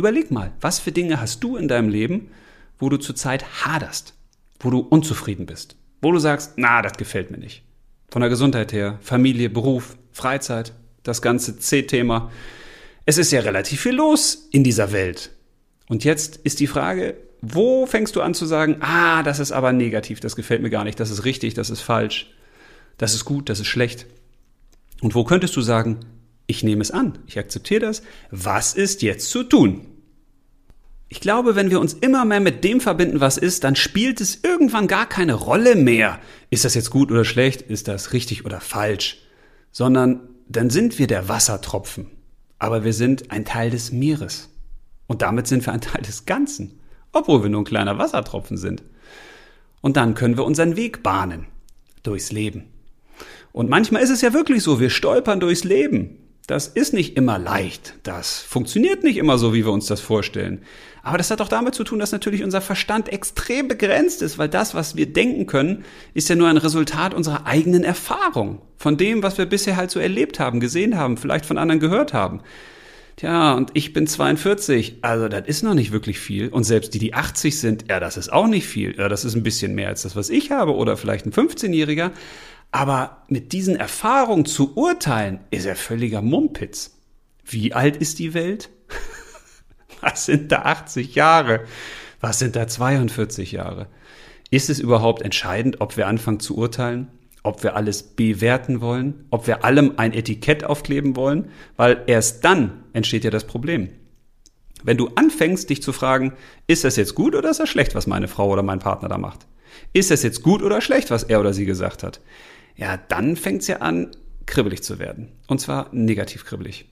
Überleg 0.00 0.30
mal, 0.30 0.54
was 0.62 0.78
für 0.78 0.92
Dinge 0.92 1.20
hast 1.20 1.44
du 1.44 1.58
in 1.58 1.68
deinem 1.68 1.90
Leben, 1.90 2.30
wo 2.78 2.88
du 2.88 2.96
zurzeit 2.96 3.66
haderst, 3.66 4.14
wo 4.58 4.70
du 4.70 4.78
unzufrieden 4.78 5.44
bist, 5.44 5.76
wo 6.00 6.10
du 6.10 6.18
sagst, 6.18 6.54
na, 6.56 6.80
das 6.80 6.94
gefällt 6.94 7.30
mir 7.30 7.36
nicht. 7.36 7.64
Von 8.08 8.22
der 8.22 8.30
Gesundheit 8.30 8.72
her, 8.72 8.98
Familie, 9.02 9.50
Beruf, 9.50 9.98
Freizeit, 10.10 10.72
das 11.02 11.20
ganze 11.20 11.58
C-Thema. 11.58 12.30
Es 13.04 13.18
ist 13.18 13.30
ja 13.30 13.40
relativ 13.40 13.82
viel 13.82 13.92
los 13.92 14.48
in 14.52 14.64
dieser 14.64 14.90
Welt. 14.92 15.32
Und 15.86 16.02
jetzt 16.02 16.36
ist 16.44 16.60
die 16.60 16.66
Frage, 16.66 17.18
wo 17.42 17.84
fängst 17.84 18.16
du 18.16 18.22
an 18.22 18.32
zu 18.32 18.46
sagen, 18.46 18.78
ah, 18.80 19.22
das 19.22 19.38
ist 19.38 19.52
aber 19.52 19.74
negativ, 19.74 20.18
das 20.20 20.34
gefällt 20.34 20.62
mir 20.62 20.70
gar 20.70 20.84
nicht, 20.84 20.98
das 20.98 21.10
ist 21.10 21.26
richtig, 21.26 21.52
das 21.52 21.68
ist 21.68 21.82
falsch, 21.82 22.32
das 22.96 23.12
ist 23.12 23.26
gut, 23.26 23.50
das 23.50 23.60
ist 23.60 23.66
schlecht. 23.66 24.06
Und 25.02 25.14
wo 25.14 25.24
könntest 25.24 25.54
du 25.56 25.60
sagen, 25.60 25.98
ich 26.46 26.64
nehme 26.64 26.80
es 26.80 26.90
an, 26.90 27.18
ich 27.26 27.38
akzeptiere 27.38 27.80
das, 27.80 28.02
was 28.30 28.72
ist 28.72 29.02
jetzt 29.02 29.28
zu 29.28 29.44
tun? 29.44 29.86
Ich 31.12 31.20
glaube, 31.20 31.56
wenn 31.56 31.70
wir 31.70 31.80
uns 31.80 31.92
immer 31.92 32.24
mehr 32.24 32.38
mit 32.38 32.62
dem 32.62 32.80
verbinden, 32.80 33.20
was 33.20 33.36
ist, 33.36 33.64
dann 33.64 33.74
spielt 33.74 34.20
es 34.20 34.44
irgendwann 34.44 34.86
gar 34.86 35.08
keine 35.08 35.34
Rolle 35.34 35.74
mehr. 35.74 36.20
Ist 36.50 36.64
das 36.64 36.76
jetzt 36.76 36.90
gut 36.90 37.10
oder 37.10 37.24
schlecht? 37.24 37.62
Ist 37.62 37.88
das 37.88 38.12
richtig 38.12 38.44
oder 38.44 38.60
falsch? 38.60 39.18
Sondern 39.72 40.20
dann 40.48 40.70
sind 40.70 41.00
wir 41.00 41.08
der 41.08 41.28
Wassertropfen. 41.28 42.06
Aber 42.60 42.84
wir 42.84 42.92
sind 42.92 43.32
ein 43.32 43.44
Teil 43.44 43.70
des 43.70 43.90
Meeres. 43.90 44.50
Und 45.08 45.22
damit 45.22 45.48
sind 45.48 45.66
wir 45.66 45.72
ein 45.72 45.80
Teil 45.80 46.02
des 46.02 46.26
Ganzen, 46.26 46.78
obwohl 47.10 47.42
wir 47.42 47.50
nur 47.50 47.62
ein 47.62 47.64
kleiner 47.64 47.98
Wassertropfen 47.98 48.56
sind. 48.56 48.84
Und 49.80 49.96
dann 49.96 50.14
können 50.14 50.36
wir 50.36 50.44
unseren 50.44 50.76
Weg 50.76 51.02
bahnen 51.02 51.46
durchs 52.04 52.30
Leben. 52.30 52.68
Und 53.50 53.68
manchmal 53.68 54.02
ist 54.02 54.10
es 54.10 54.20
ja 54.20 54.32
wirklich 54.32 54.62
so, 54.62 54.78
wir 54.78 54.90
stolpern 54.90 55.40
durchs 55.40 55.64
Leben. 55.64 56.19
Das 56.50 56.66
ist 56.66 56.92
nicht 56.92 57.16
immer 57.16 57.38
leicht. 57.38 57.94
Das 58.02 58.40
funktioniert 58.40 59.04
nicht 59.04 59.18
immer 59.18 59.38
so, 59.38 59.54
wie 59.54 59.64
wir 59.64 59.70
uns 59.70 59.86
das 59.86 60.00
vorstellen. 60.00 60.62
Aber 61.00 61.16
das 61.16 61.30
hat 61.30 61.40
auch 61.40 61.46
damit 61.46 61.76
zu 61.76 61.84
tun, 61.84 62.00
dass 62.00 62.10
natürlich 62.10 62.42
unser 62.42 62.60
Verstand 62.60 63.08
extrem 63.08 63.68
begrenzt 63.68 64.20
ist, 64.20 64.36
weil 64.36 64.48
das, 64.48 64.74
was 64.74 64.96
wir 64.96 65.06
denken 65.06 65.46
können, 65.46 65.84
ist 66.12 66.28
ja 66.28 66.34
nur 66.34 66.48
ein 66.48 66.56
Resultat 66.56 67.14
unserer 67.14 67.46
eigenen 67.46 67.84
Erfahrung. 67.84 68.62
Von 68.78 68.96
dem, 68.96 69.22
was 69.22 69.38
wir 69.38 69.46
bisher 69.46 69.76
halt 69.76 69.92
so 69.92 70.00
erlebt 70.00 70.40
haben, 70.40 70.58
gesehen 70.58 70.98
haben, 70.98 71.18
vielleicht 71.18 71.46
von 71.46 71.56
anderen 71.56 71.78
gehört 71.78 72.14
haben. 72.14 72.40
Tja, 73.14 73.52
und 73.52 73.70
ich 73.74 73.92
bin 73.92 74.08
42, 74.08 74.98
also 75.02 75.28
das 75.28 75.46
ist 75.46 75.62
noch 75.62 75.74
nicht 75.74 75.92
wirklich 75.92 76.18
viel. 76.18 76.48
Und 76.48 76.64
selbst 76.64 76.94
die, 76.94 76.98
die 76.98 77.14
80 77.14 77.60
sind, 77.60 77.84
ja, 77.88 78.00
das 78.00 78.16
ist 78.16 78.32
auch 78.32 78.48
nicht 78.48 78.66
viel. 78.66 78.96
Ja, 78.98 79.08
das 79.08 79.24
ist 79.24 79.36
ein 79.36 79.44
bisschen 79.44 79.76
mehr 79.76 79.86
als 79.86 80.02
das, 80.02 80.16
was 80.16 80.30
ich 80.30 80.50
habe 80.50 80.74
oder 80.74 80.96
vielleicht 80.96 81.26
ein 81.26 81.32
15-Jähriger. 81.32 82.10
Aber 82.72 83.24
mit 83.28 83.52
diesen 83.52 83.76
Erfahrungen 83.76 84.46
zu 84.46 84.76
urteilen, 84.76 85.40
ist 85.50 85.66
ja 85.66 85.74
völliger 85.74 86.22
Mumpitz. 86.22 86.98
Wie 87.44 87.72
alt 87.72 87.96
ist 87.96 88.18
die 88.18 88.34
Welt? 88.34 88.70
Was 90.00 90.26
sind 90.26 90.52
da 90.52 90.62
80 90.62 91.14
Jahre? 91.14 91.64
Was 92.20 92.38
sind 92.38 92.54
da 92.56 92.68
42 92.68 93.52
Jahre? 93.52 93.88
Ist 94.50 94.70
es 94.70 94.78
überhaupt 94.78 95.22
entscheidend, 95.22 95.80
ob 95.80 95.96
wir 95.96 96.06
anfangen 96.06 96.40
zu 96.40 96.56
urteilen? 96.56 97.08
ob 97.42 97.62
wir 97.62 97.76
alles 97.76 98.02
bewerten 98.02 98.80
wollen, 98.80 99.26
ob 99.30 99.46
wir 99.46 99.64
allem 99.64 99.94
ein 99.96 100.12
Etikett 100.12 100.64
aufkleben 100.64 101.16
wollen, 101.16 101.48
weil 101.76 102.02
erst 102.06 102.44
dann 102.44 102.84
entsteht 102.92 103.24
ja 103.24 103.30
das 103.30 103.46
Problem. 103.46 103.88
Wenn 104.82 104.96
du 104.96 105.10
anfängst, 105.14 105.68
dich 105.68 105.82
zu 105.82 105.92
fragen, 105.92 106.32
ist 106.66 106.84
das 106.84 106.96
jetzt 106.96 107.14
gut 107.14 107.34
oder 107.34 107.50
ist 107.50 107.60
das 107.60 107.68
schlecht, 107.68 107.94
was 107.94 108.06
meine 108.06 108.28
Frau 108.28 108.48
oder 108.48 108.62
mein 108.62 108.78
Partner 108.78 109.08
da 109.08 109.18
macht? 109.18 109.46
Ist 109.92 110.10
das 110.10 110.22
jetzt 110.22 110.42
gut 110.42 110.62
oder 110.62 110.80
schlecht, 110.80 111.10
was 111.10 111.22
er 111.22 111.40
oder 111.40 111.52
sie 111.52 111.66
gesagt 111.66 112.02
hat? 112.02 112.20
Ja, 112.80 112.96
dann 112.96 113.36
fängt 113.36 113.60
es 113.60 113.68
ja 113.68 113.76
an, 113.76 114.08
kribbelig 114.46 114.82
zu 114.82 114.98
werden. 114.98 115.28
Und 115.46 115.60
zwar 115.60 115.90
negativ 115.92 116.46
kribbelig. 116.46 116.86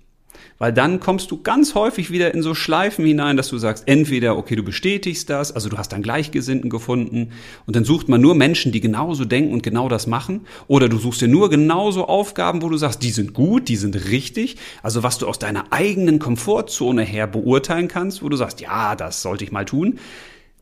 Weil 0.59 0.73
dann 0.73 1.01
kommst 1.01 1.31
du 1.31 1.43
ganz 1.43 1.75
häufig 1.75 2.11
wieder 2.11 2.35
in 2.35 2.43
so 2.43 2.55
Schleifen 2.55 3.07
hinein, 3.07 3.39
dass 3.39 3.49
du 3.49 3.57
sagst, 3.57 3.85
entweder, 3.87 4.37
okay, 4.37 4.55
du 4.55 4.63
bestätigst 4.63 5.31
das, 5.31 5.51
also 5.51 5.71
du 5.71 5.79
hast 5.79 5.89
dann 5.89 6.03
Gleichgesinnten 6.03 6.69
gefunden 6.69 7.33
und 7.67 7.75
dann 7.75 7.85
sucht 7.85 8.09
man 8.09 8.21
nur 8.21 8.35
Menschen, 8.35 8.71
die 8.71 8.81
genauso 8.81 9.25
denken 9.25 9.53
und 9.55 9.63
genau 9.63 9.89
das 9.89 10.07
machen. 10.07 10.47
Oder 10.67 10.91
du 10.91 10.99
suchst 10.99 11.23
dir 11.23 11.29
nur 11.29 11.49
genauso 11.49 12.07
Aufgaben, 12.07 12.61
wo 12.61 12.69
du 12.69 12.77
sagst, 12.77 13.03
die 13.03 13.11
sind 13.11 13.33
gut, 13.33 13.69
die 13.69 13.77
sind 13.77 14.11
richtig. 14.11 14.57
Also 14.83 15.03
was 15.03 15.17
du 15.17 15.27
aus 15.27 15.39
deiner 15.39 15.73
eigenen 15.73 16.19
Komfortzone 16.19 17.03
her 17.03 17.27
beurteilen 17.27 17.89
kannst, 17.89 18.23
wo 18.23 18.29
du 18.29 18.37
sagst, 18.37 18.61
ja, 18.61 18.95
das 18.95 19.23
sollte 19.23 19.43
ich 19.43 19.53
mal 19.53 19.65
tun. 19.65 19.99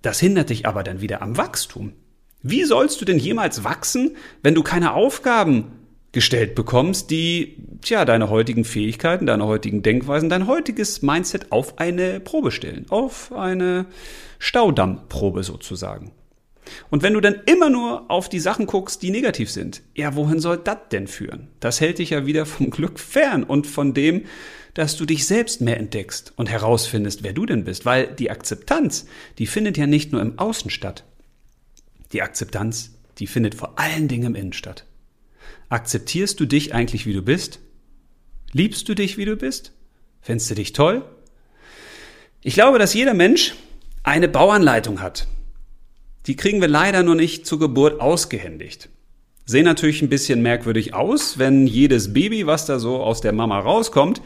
Das 0.02 0.20
hindert 0.20 0.50
dich 0.50 0.66
aber 0.66 0.84
dann 0.84 1.00
wieder 1.00 1.20
am 1.20 1.36
Wachstum. 1.36 1.92
Wie 2.48 2.64
sollst 2.64 3.00
du 3.00 3.04
denn 3.04 3.18
jemals 3.18 3.64
wachsen, 3.64 4.16
wenn 4.40 4.54
du 4.54 4.62
keine 4.62 4.94
Aufgaben 4.94 5.72
gestellt 6.12 6.54
bekommst, 6.54 7.10
die 7.10 7.56
tja, 7.80 8.04
deine 8.04 8.30
heutigen 8.30 8.64
Fähigkeiten, 8.64 9.26
deine 9.26 9.46
heutigen 9.46 9.82
Denkweisen, 9.82 10.28
dein 10.28 10.46
heutiges 10.46 11.02
Mindset 11.02 11.50
auf 11.50 11.80
eine 11.80 12.20
Probe 12.20 12.52
stellen, 12.52 12.86
auf 12.88 13.32
eine 13.32 13.86
Staudammprobe 14.38 15.42
sozusagen. 15.42 16.12
Und 16.88 17.02
wenn 17.02 17.14
du 17.14 17.20
dann 17.20 17.40
immer 17.46 17.68
nur 17.68 18.08
auf 18.12 18.28
die 18.28 18.38
Sachen 18.38 18.66
guckst, 18.66 19.02
die 19.02 19.10
negativ 19.10 19.50
sind, 19.50 19.82
ja, 19.96 20.14
wohin 20.14 20.38
soll 20.38 20.58
das 20.58 20.78
denn 20.92 21.08
führen? 21.08 21.48
Das 21.58 21.80
hält 21.80 21.98
dich 21.98 22.10
ja 22.10 22.26
wieder 22.26 22.46
vom 22.46 22.70
Glück 22.70 23.00
fern 23.00 23.42
und 23.42 23.66
von 23.66 23.92
dem, 23.92 24.22
dass 24.74 24.96
du 24.96 25.04
dich 25.04 25.26
selbst 25.26 25.60
mehr 25.60 25.78
entdeckst 25.78 26.32
und 26.36 26.48
herausfindest, 26.48 27.24
wer 27.24 27.32
du 27.32 27.44
denn 27.44 27.64
bist, 27.64 27.86
weil 27.86 28.06
die 28.06 28.30
Akzeptanz, 28.30 29.06
die 29.38 29.48
findet 29.48 29.76
ja 29.76 29.88
nicht 29.88 30.12
nur 30.12 30.22
im 30.22 30.38
Außen 30.38 30.70
statt. 30.70 31.02
Die 32.16 32.22
Akzeptanz, 32.22 32.92
die 33.18 33.26
findet 33.26 33.54
vor 33.54 33.78
allen 33.78 34.08
Dingen 34.08 34.28
im 34.28 34.34
Innen 34.34 34.52
statt. 34.54 34.86
Akzeptierst 35.68 36.40
du 36.40 36.46
dich 36.46 36.72
eigentlich, 36.72 37.04
wie 37.04 37.12
du 37.12 37.20
bist? 37.20 37.58
Liebst 38.52 38.88
du 38.88 38.94
dich, 38.94 39.18
wie 39.18 39.26
du 39.26 39.36
bist? 39.36 39.72
Findest 40.22 40.48
du 40.48 40.54
dich 40.54 40.72
toll? 40.72 41.04
Ich 42.40 42.54
glaube, 42.54 42.78
dass 42.78 42.94
jeder 42.94 43.12
Mensch 43.12 43.54
eine 44.02 44.28
Bauanleitung 44.28 45.02
hat. 45.02 45.26
Die 46.24 46.36
kriegen 46.36 46.62
wir 46.62 46.68
leider 46.68 47.02
nur 47.02 47.16
nicht 47.16 47.44
zur 47.44 47.58
Geburt 47.58 48.00
ausgehändigt. 48.00 48.88
Sehen 49.44 49.66
natürlich 49.66 50.00
ein 50.00 50.08
bisschen 50.08 50.40
merkwürdig 50.40 50.94
aus, 50.94 51.38
wenn 51.38 51.66
jedes 51.66 52.14
Baby, 52.14 52.46
was 52.46 52.64
da 52.64 52.78
so 52.78 53.02
aus 53.02 53.20
der 53.20 53.34
Mama 53.34 53.58
rauskommt, 53.58 54.22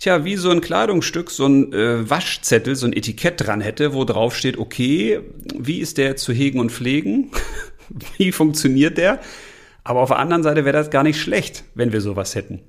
tja, 0.00 0.24
wie 0.24 0.36
so 0.36 0.50
ein 0.50 0.60
Kleidungsstück, 0.60 1.30
so 1.30 1.46
ein 1.46 1.72
äh, 1.72 2.10
Waschzettel, 2.10 2.74
so 2.74 2.86
ein 2.86 2.92
Etikett 2.92 3.46
dran 3.46 3.60
hätte, 3.60 3.94
wo 3.94 4.04
drauf 4.04 4.36
steht, 4.36 4.58
okay, 4.58 5.20
wie 5.56 5.78
ist 5.78 5.98
der 5.98 6.16
zu 6.16 6.32
hegen 6.32 6.58
und 6.58 6.72
pflegen? 6.72 7.30
wie 8.18 8.32
funktioniert 8.32 8.98
der? 8.98 9.20
Aber 9.84 10.00
auf 10.00 10.08
der 10.08 10.18
anderen 10.18 10.42
Seite 10.42 10.64
wäre 10.64 10.76
das 10.76 10.90
gar 10.90 11.02
nicht 11.04 11.20
schlecht, 11.20 11.64
wenn 11.74 11.92
wir 11.92 12.00
sowas 12.00 12.34
hätten. 12.34 12.60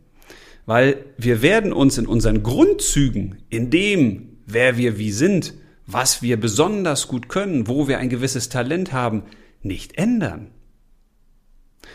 Weil 0.65 1.05
wir 1.17 1.41
werden 1.41 1.73
uns 1.73 1.97
in 1.97 2.05
unseren 2.05 2.43
Grundzügen, 2.43 3.41
in 3.49 3.69
dem, 3.71 4.37
wer 4.45 4.77
wir 4.77 4.97
wie 4.97 5.11
sind, 5.11 5.55
was 5.87 6.21
wir 6.21 6.39
besonders 6.39 7.07
gut 7.07 7.29
können, 7.29 7.67
wo 7.67 7.87
wir 7.87 7.97
ein 7.97 8.09
gewisses 8.09 8.49
Talent 8.49 8.93
haben, 8.93 9.23
nicht 9.61 9.97
ändern. 9.97 10.51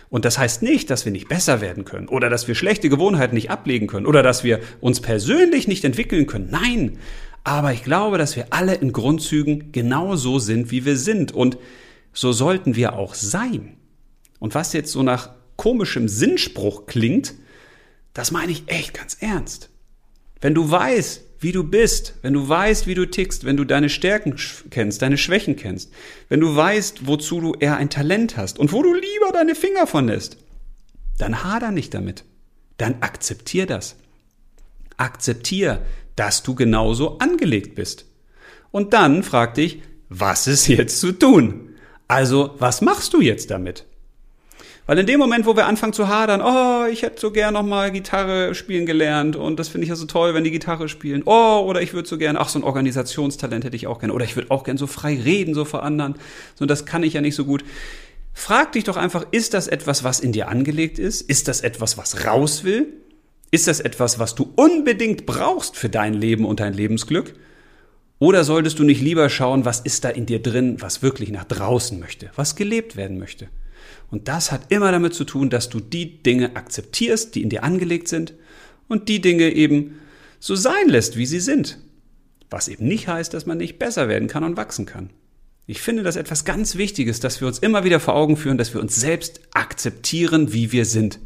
Und 0.08 0.24
das 0.24 0.38
heißt 0.38 0.62
nicht, 0.62 0.90
dass 0.90 1.04
wir 1.04 1.12
nicht 1.12 1.28
besser 1.28 1.60
werden 1.60 1.84
können 1.84 2.08
oder 2.08 2.28
dass 2.30 2.48
wir 2.48 2.54
schlechte 2.54 2.88
Gewohnheiten 2.88 3.34
nicht 3.34 3.50
ablegen 3.50 3.86
können 3.86 4.06
oder 4.06 4.22
dass 4.22 4.44
wir 4.44 4.60
uns 4.80 5.00
persönlich 5.00 5.68
nicht 5.68 5.84
entwickeln 5.84 6.26
können. 6.26 6.48
Nein, 6.50 6.98
aber 7.44 7.72
ich 7.72 7.84
glaube, 7.84 8.18
dass 8.18 8.34
wir 8.34 8.48
alle 8.50 8.74
in 8.74 8.92
Grundzügen 8.92 9.70
genau 9.70 10.16
so 10.16 10.38
sind, 10.38 10.70
wie 10.70 10.84
wir 10.84 10.96
sind. 10.96 11.32
Und 11.32 11.58
so 12.12 12.32
sollten 12.32 12.74
wir 12.74 12.94
auch 12.94 13.14
sein. 13.14 13.76
Und 14.40 14.54
was 14.54 14.72
jetzt 14.72 14.90
so 14.90 15.02
nach 15.02 15.30
komischem 15.56 16.08
Sinnspruch 16.08 16.86
klingt, 16.86 17.34
das 18.14 18.30
meine 18.30 18.52
ich 18.52 18.64
echt 18.66 18.94
ganz 18.94 19.16
ernst. 19.20 19.70
Wenn 20.40 20.54
du 20.54 20.70
weißt, 20.70 21.22
wie 21.38 21.52
du 21.52 21.64
bist, 21.64 22.14
wenn 22.22 22.32
du 22.32 22.48
weißt, 22.48 22.86
wie 22.86 22.94
du 22.94 23.08
tickst, 23.08 23.44
wenn 23.44 23.56
du 23.56 23.64
deine 23.64 23.88
Stärken 23.88 24.36
kennst, 24.70 25.02
deine 25.02 25.18
Schwächen 25.18 25.56
kennst, 25.56 25.92
wenn 26.28 26.40
du 26.40 26.54
weißt, 26.54 27.06
wozu 27.06 27.40
du 27.40 27.54
eher 27.54 27.76
ein 27.76 27.90
Talent 27.90 28.36
hast 28.36 28.58
und 28.58 28.72
wo 28.72 28.82
du 28.82 28.94
lieber 28.94 29.32
deine 29.32 29.54
Finger 29.54 29.86
von 29.86 30.08
lässt, 30.08 30.38
dann 31.18 31.44
hader 31.44 31.70
nicht 31.70 31.94
damit. 31.94 32.24
Dann 32.76 32.96
akzeptier 33.00 33.66
das. 33.66 33.96
Akzeptier, 34.98 35.82
dass 36.14 36.42
du 36.42 36.54
genauso 36.54 37.18
angelegt 37.18 37.74
bist. 37.74 38.06
Und 38.70 38.92
dann 38.92 39.22
frag 39.22 39.54
dich, 39.54 39.82
was 40.08 40.46
ist 40.46 40.66
jetzt 40.66 41.00
zu 41.00 41.12
tun? 41.12 41.70
Also, 42.08 42.54
was 42.58 42.82
machst 42.82 43.14
du 43.14 43.20
jetzt 43.20 43.50
damit? 43.50 43.85
Weil 44.86 44.98
in 45.00 45.06
dem 45.06 45.18
Moment, 45.18 45.46
wo 45.46 45.56
wir 45.56 45.66
anfangen 45.66 45.92
zu 45.92 46.06
hadern, 46.06 46.40
oh, 46.40 46.86
ich 46.90 47.02
hätte 47.02 47.20
so 47.20 47.32
gern 47.32 47.54
noch 47.54 47.64
mal 47.64 47.90
Gitarre 47.90 48.54
spielen 48.54 48.86
gelernt 48.86 49.34
und 49.34 49.58
das 49.58 49.68
finde 49.68 49.84
ich 49.84 49.88
ja 49.88 49.96
so 49.96 50.06
toll, 50.06 50.32
wenn 50.32 50.44
die 50.44 50.52
Gitarre 50.52 50.88
spielen. 50.88 51.24
Oh, 51.26 51.64
oder 51.66 51.82
ich 51.82 51.92
würde 51.92 52.08
so 52.08 52.18
gern, 52.18 52.36
ach, 52.36 52.48
so 52.48 52.60
ein 52.60 52.62
Organisationstalent 52.62 53.64
hätte 53.64 53.74
ich 53.74 53.88
auch 53.88 53.98
gern. 53.98 54.12
Oder 54.12 54.24
ich 54.24 54.36
würde 54.36 54.52
auch 54.52 54.62
gern 54.62 54.78
so 54.78 54.86
frei 54.86 55.20
reden, 55.22 55.54
so 55.54 55.64
vor 55.64 55.82
anderen. 55.82 56.14
So, 56.54 56.66
das 56.66 56.86
kann 56.86 57.02
ich 57.02 57.14
ja 57.14 57.20
nicht 57.20 57.34
so 57.34 57.44
gut. 57.44 57.64
Frag 58.32 58.72
dich 58.72 58.84
doch 58.84 58.96
einfach, 58.96 59.26
ist 59.32 59.54
das 59.54 59.66
etwas, 59.66 60.04
was 60.04 60.20
in 60.20 60.30
dir 60.30 60.48
angelegt 60.48 61.00
ist? 61.00 61.22
Ist 61.22 61.48
das 61.48 61.62
etwas, 61.62 61.98
was 61.98 62.24
raus 62.24 62.62
will? 62.62 62.86
Ist 63.50 63.66
das 63.66 63.80
etwas, 63.80 64.20
was 64.20 64.36
du 64.36 64.52
unbedingt 64.54 65.26
brauchst 65.26 65.76
für 65.76 65.88
dein 65.88 66.14
Leben 66.14 66.44
und 66.44 66.60
dein 66.60 66.74
Lebensglück? 66.74 67.34
Oder 68.20 68.44
solltest 68.44 68.78
du 68.78 68.84
nicht 68.84 69.00
lieber 69.00 69.28
schauen, 69.30 69.64
was 69.64 69.80
ist 69.80 70.04
da 70.04 70.10
in 70.10 70.26
dir 70.26 70.40
drin, 70.40 70.76
was 70.80 71.02
wirklich 71.02 71.30
nach 71.30 71.44
draußen 71.44 71.98
möchte, 71.98 72.30
was 72.36 72.54
gelebt 72.54 72.96
werden 72.96 73.18
möchte? 73.18 73.48
Und 74.10 74.28
das 74.28 74.52
hat 74.52 74.70
immer 74.70 74.92
damit 74.92 75.14
zu 75.14 75.24
tun, 75.24 75.50
dass 75.50 75.68
du 75.68 75.80
die 75.80 76.22
Dinge 76.22 76.56
akzeptierst, 76.56 77.34
die 77.34 77.42
in 77.42 77.50
dir 77.50 77.64
angelegt 77.64 78.08
sind 78.08 78.34
und 78.88 79.08
die 79.08 79.20
Dinge 79.20 79.50
eben 79.50 79.98
so 80.38 80.54
sein 80.54 80.88
lässt, 80.88 81.16
wie 81.16 81.26
sie 81.26 81.40
sind. 81.40 81.78
Was 82.50 82.68
eben 82.68 82.86
nicht 82.86 83.08
heißt, 83.08 83.34
dass 83.34 83.46
man 83.46 83.58
nicht 83.58 83.78
besser 83.78 84.08
werden 84.08 84.28
kann 84.28 84.44
und 84.44 84.56
wachsen 84.56 84.86
kann. 84.86 85.10
Ich 85.66 85.80
finde 85.80 86.04
das 86.04 86.14
etwas 86.14 86.44
ganz 86.44 86.76
Wichtiges, 86.76 87.18
dass 87.18 87.40
wir 87.40 87.48
uns 87.48 87.58
immer 87.58 87.82
wieder 87.82 87.98
vor 87.98 88.14
Augen 88.14 88.36
führen, 88.36 88.56
dass 88.56 88.72
wir 88.72 88.80
uns 88.80 88.94
selbst 88.94 89.40
akzeptieren, 89.52 90.52
wie 90.52 90.70
wir 90.70 90.84
sind. 90.84 91.18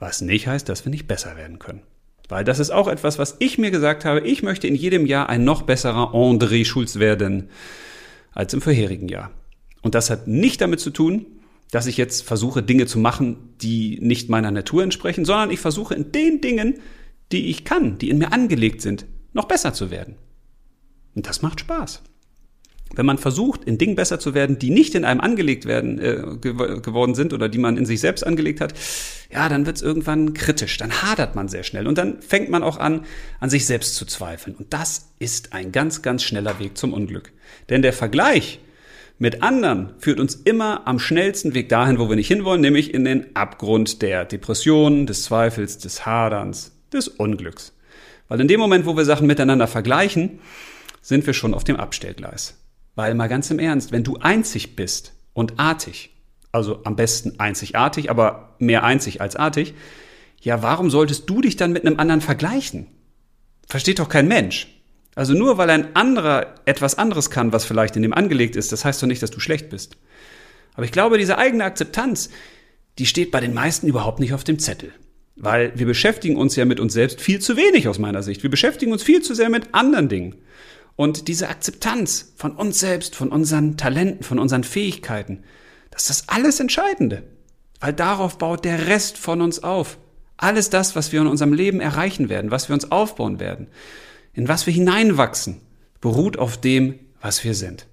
Was 0.00 0.20
nicht 0.22 0.48
heißt, 0.48 0.68
dass 0.68 0.84
wir 0.84 0.90
nicht 0.90 1.06
besser 1.06 1.36
werden 1.36 1.60
können. 1.60 1.82
Weil 2.28 2.44
das 2.44 2.58
ist 2.58 2.70
auch 2.70 2.88
etwas, 2.88 3.18
was 3.18 3.36
ich 3.38 3.58
mir 3.58 3.70
gesagt 3.70 4.04
habe. 4.04 4.20
Ich 4.20 4.42
möchte 4.42 4.66
in 4.66 4.74
jedem 4.74 5.06
Jahr 5.06 5.28
ein 5.28 5.44
noch 5.44 5.62
besserer 5.62 6.14
André 6.14 6.64
Schulz 6.64 6.98
werden 6.98 7.48
als 8.32 8.54
im 8.54 8.60
vorherigen 8.60 9.08
Jahr. 9.08 9.30
Und 9.82 9.94
das 9.94 10.10
hat 10.10 10.26
nicht 10.26 10.60
damit 10.60 10.80
zu 10.80 10.90
tun, 10.90 11.26
dass 11.70 11.86
ich 11.86 11.96
jetzt 11.96 12.22
versuche, 12.22 12.62
Dinge 12.62 12.86
zu 12.86 12.98
machen, 12.98 13.54
die 13.60 13.98
nicht 14.00 14.28
meiner 14.28 14.50
Natur 14.50 14.82
entsprechen, 14.82 15.24
sondern 15.24 15.50
ich 15.50 15.60
versuche 15.60 15.94
in 15.94 16.12
den 16.12 16.40
Dingen, 16.40 16.80
die 17.32 17.46
ich 17.46 17.64
kann, 17.64 17.98
die 17.98 18.10
in 18.10 18.18
mir 18.18 18.32
angelegt 18.32 18.82
sind, 18.82 19.06
noch 19.32 19.46
besser 19.46 19.72
zu 19.72 19.90
werden. 19.90 20.16
Und 21.14 21.26
das 21.26 21.42
macht 21.42 21.60
Spaß. 21.60 22.02
Wenn 22.96 23.06
man 23.06 23.18
versucht, 23.18 23.64
in 23.64 23.78
Dingen 23.78 23.94
besser 23.94 24.18
zu 24.18 24.34
werden, 24.34 24.58
die 24.58 24.70
nicht 24.70 24.96
in 24.96 25.04
einem 25.04 25.20
angelegt 25.20 25.64
werden 25.64 26.00
äh, 26.00 26.24
gew 26.40 26.80
geworden 26.80 27.14
sind 27.14 27.32
oder 27.32 27.48
die 27.48 27.58
man 27.58 27.76
in 27.76 27.86
sich 27.86 28.00
selbst 28.00 28.26
angelegt 28.26 28.60
hat, 28.60 28.74
ja, 29.32 29.48
dann 29.48 29.64
wird 29.64 29.76
es 29.76 29.82
irgendwann 29.82 30.34
kritisch. 30.34 30.76
Dann 30.76 30.90
hadert 31.02 31.36
man 31.36 31.46
sehr 31.46 31.62
schnell 31.62 31.86
und 31.86 31.98
dann 31.98 32.20
fängt 32.20 32.50
man 32.50 32.64
auch 32.64 32.78
an, 32.78 33.04
an 33.38 33.48
sich 33.48 33.64
selbst 33.66 33.94
zu 33.94 34.06
zweifeln. 34.06 34.56
Und 34.56 34.72
das 34.72 35.12
ist 35.20 35.52
ein 35.52 35.70
ganz, 35.70 36.02
ganz 36.02 36.24
schneller 36.24 36.58
Weg 36.58 36.76
zum 36.76 36.92
Unglück. 36.92 37.32
Denn 37.68 37.82
der 37.82 37.92
Vergleich 37.92 38.58
mit 39.20 39.42
anderen 39.42 39.92
führt 39.98 40.18
uns 40.18 40.34
immer 40.34 40.88
am 40.88 40.98
schnellsten 40.98 41.52
Weg 41.52 41.68
dahin, 41.68 41.98
wo 41.98 42.08
wir 42.08 42.16
nicht 42.16 42.28
hinwollen, 42.28 42.62
nämlich 42.62 42.94
in 42.94 43.04
den 43.04 43.36
Abgrund 43.36 44.00
der 44.00 44.24
Depression, 44.24 45.04
des 45.04 45.24
Zweifels, 45.24 45.76
des 45.76 46.06
Haderns, 46.06 46.72
des 46.90 47.06
Unglücks. 47.06 47.74
Weil 48.28 48.40
in 48.40 48.48
dem 48.48 48.58
Moment, 48.58 48.86
wo 48.86 48.96
wir 48.96 49.04
Sachen 49.04 49.26
miteinander 49.26 49.66
vergleichen, 49.66 50.38
sind 51.02 51.26
wir 51.26 51.34
schon 51.34 51.52
auf 51.52 51.64
dem 51.64 51.76
Abstellgleis. 51.76 52.56
Weil 52.94 53.14
mal 53.14 53.28
ganz 53.28 53.50
im 53.50 53.58
Ernst, 53.58 53.92
wenn 53.92 54.04
du 54.04 54.16
einzig 54.16 54.74
bist 54.74 55.12
und 55.34 55.58
artig, 55.58 56.16
also 56.50 56.80
am 56.84 56.96
besten 56.96 57.38
einzigartig, 57.38 58.08
aber 58.08 58.56
mehr 58.58 58.84
einzig 58.84 59.20
als 59.20 59.36
artig, 59.36 59.74
ja, 60.40 60.62
warum 60.62 60.88
solltest 60.88 61.28
du 61.28 61.42
dich 61.42 61.56
dann 61.56 61.74
mit 61.74 61.84
einem 61.84 62.00
anderen 62.00 62.22
vergleichen? 62.22 62.86
Versteht 63.68 63.98
doch 63.98 64.08
kein 64.08 64.28
Mensch. 64.28 64.79
Also 65.14 65.34
nur 65.34 65.58
weil 65.58 65.70
ein 65.70 65.96
anderer 65.96 66.54
etwas 66.66 66.96
anderes 66.96 67.30
kann, 67.30 67.52
was 67.52 67.64
vielleicht 67.64 67.96
in 67.96 68.02
dem 68.02 68.14
angelegt 68.14 68.56
ist, 68.56 68.72
das 68.72 68.84
heißt 68.84 69.02
doch 69.02 69.08
nicht, 69.08 69.22
dass 69.22 69.30
du 69.30 69.40
schlecht 69.40 69.68
bist. 69.68 69.96
Aber 70.74 70.84
ich 70.84 70.92
glaube, 70.92 71.18
diese 71.18 71.36
eigene 71.36 71.64
Akzeptanz, 71.64 72.30
die 72.98 73.06
steht 73.06 73.30
bei 73.30 73.40
den 73.40 73.54
meisten 73.54 73.88
überhaupt 73.88 74.20
nicht 74.20 74.32
auf 74.32 74.44
dem 74.44 74.58
Zettel. 74.58 74.92
Weil 75.36 75.72
wir 75.74 75.86
beschäftigen 75.86 76.36
uns 76.36 76.54
ja 76.54 76.64
mit 76.64 76.80
uns 76.80 76.92
selbst 76.92 77.20
viel 77.20 77.40
zu 77.40 77.56
wenig 77.56 77.88
aus 77.88 77.98
meiner 77.98 78.22
Sicht. 78.22 78.42
Wir 78.42 78.50
beschäftigen 78.50 78.92
uns 78.92 79.02
viel 79.02 79.22
zu 79.22 79.34
sehr 79.34 79.48
mit 79.48 79.74
anderen 79.74 80.08
Dingen. 80.08 80.36
Und 80.96 81.28
diese 81.28 81.48
Akzeptanz 81.48 82.34
von 82.36 82.52
uns 82.52 82.78
selbst, 82.78 83.16
von 83.16 83.30
unseren 83.30 83.76
Talenten, 83.76 84.22
von 84.22 84.38
unseren 84.38 84.64
Fähigkeiten, 84.64 85.42
das 85.90 86.02
ist 86.02 86.10
das 86.10 86.28
alles 86.28 86.60
Entscheidende. 86.60 87.22
Weil 87.80 87.94
darauf 87.94 88.38
baut 88.38 88.64
der 88.64 88.86
Rest 88.86 89.16
von 89.16 89.40
uns 89.40 89.62
auf. 89.62 89.98
Alles 90.36 90.70
das, 90.70 90.94
was 90.94 91.10
wir 91.10 91.20
in 91.20 91.26
unserem 91.26 91.54
Leben 91.54 91.80
erreichen 91.80 92.28
werden, 92.28 92.50
was 92.50 92.68
wir 92.68 92.74
uns 92.74 92.92
aufbauen 92.92 93.40
werden 93.40 93.68
in 94.32 94.48
was 94.48 94.66
wir 94.66 94.72
hineinwachsen, 94.72 95.60
beruht 96.00 96.38
auf 96.38 96.60
dem, 96.60 96.98
was 97.20 97.44
wir 97.44 97.54
sind. 97.54 97.86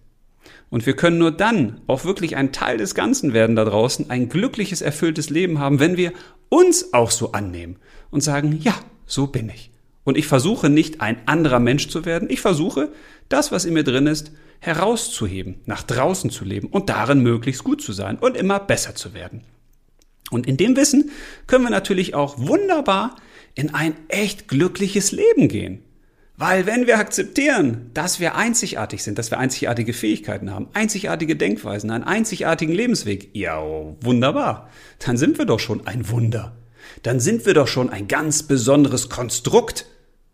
Und 0.70 0.86
wir 0.86 0.96
können 0.96 1.18
nur 1.18 1.32
dann 1.32 1.82
auch 1.88 2.04
wirklich 2.04 2.36
ein 2.36 2.52
Teil 2.52 2.78
des 2.78 2.94
Ganzen 2.94 3.34
werden 3.34 3.56
da 3.56 3.64
draußen, 3.64 4.10
ein 4.10 4.30
glückliches, 4.30 4.82
erfülltes 4.82 5.30
Leben 5.30 5.60
haben, 5.60 5.80
wenn 5.80 5.98
wir 5.98 6.12
uns 6.50 6.94
auch 6.94 7.12
so 7.12 7.32
annehmen 7.32 7.78
und 8.12 8.22
sagen, 8.22 8.60
ja, 8.62 8.76
so 9.06 9.28
bin 9.28 9.50
ich. 9.50 9.72
Und 10.04 10.18
ich 10.18 10.28
versuche 10.28 10.70
nicht 10.70 11.02
ein 11.02 11.18
anderer 11.26 11.60
Mensch 11.60 11.90
zu 11.90 12.06
werden, 12.06 12.30
ich 12.30 12.42
versuche, 12.42 12.92
das, 13.30 13.52
was 13.52 13.66
in 13.66 13.74
mir 13.74 13.84
drin 13.84 14.08
ist, 14.08 14.32
herauszuheben, 14.60 15.62
nach 15.66 15.84
draußen 15.84 16.30
zu 16.30 16.46
leben 16.46 16.68
und 16.68 16.90
darin 16.90 17.22
möglichst 17.22 17.64
gut 17.64 17.82
zu 17.82 17.94
sein 17.94 18.18
und 18.18 18.36
immer 18.36 18.60
besser 18.60 18.96
zu 18.96 19.14
werden. 19.14 19.42
Und 20.32 20.48
in 20.48 20.58
dem 20.58 20.76
Wissen 20.76 21.12
können 21.46 21.64
wir 21.64 21.70
natürlich 21.70 22.16
auch 22.16 22.38
wunderbar 22.38 23.16
in 23.54 23.74
ein 23.74 23.96
echt 24.08 24.48
glückliches 24.48 25.12
Leben 25.12 25.48
gehen. 25.48 25.84
Weil 26.40 26.68
wenn 26.68 26.86
wir 26.86 27.00
akzeptieren, 27.00 27.90
dass 27.96 28.20
wir 28.20 28.36
einzigartig 28.36 29.04
sind, 29.04 29.18
dass 29.18 29.32
wir 29.32 29.40
einzigartige 29.40 29.92
Fähigkeiten 29.92 30.54
haben, 30.54 30.68
einzigartige 30.74 31.36
Denkweisen, 31.36 31.90
einen 31.90 32.04
einzigartigen 32.04 32.76
Lebensweg, 32.76 33.32
ja, 33.34 33.60
wunderbar, 34.02 34.70
dann 35.00 35.18
sind 35.18 35.40
wir 35.40 35.46
doch 35.46 35.60
schon 35.60 35.88
ein 35.88 36.10
Wunder. 36.10 36.56
Dann 37.02 37.20
sind 37.20 37.48
wir 37.48 37.56
doch 37.56 37.68
schon 37.68 37.90
ein 37.90 38.08
ganz 38.08 38.44
besonderes 38.44 39.10
Konstrukt. 39.10 39.88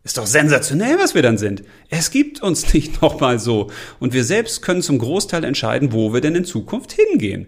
Ist 0.04 0.18
doch 0.18 0.28
sensationell, 0.28 1.00
was 1.00 1.16
wir 1.16 1.22
dann 1.22 1.38
sind. 1.38 1.64
Es 1.90 2.12
gibt 2.12 2.44
uns 2.44 2.74
nicht 2.74 3.02
nochmal 3.02 3.40
so. 3.40 3.72
Und 4.02 4.12
wir 4.12 4.26
selbst 4.26 4.62
können 4.62 4.82
zum 4.82 5.00
Großteil 5.00 5.46
entscheiden, 5.46 5.94
wo 5.94 6.14
wir 6.14 6.20
denn 6.20 6.36
in 6.36 6.44
Zukunft 6.44 6.92
hingehen. 6.92 7.48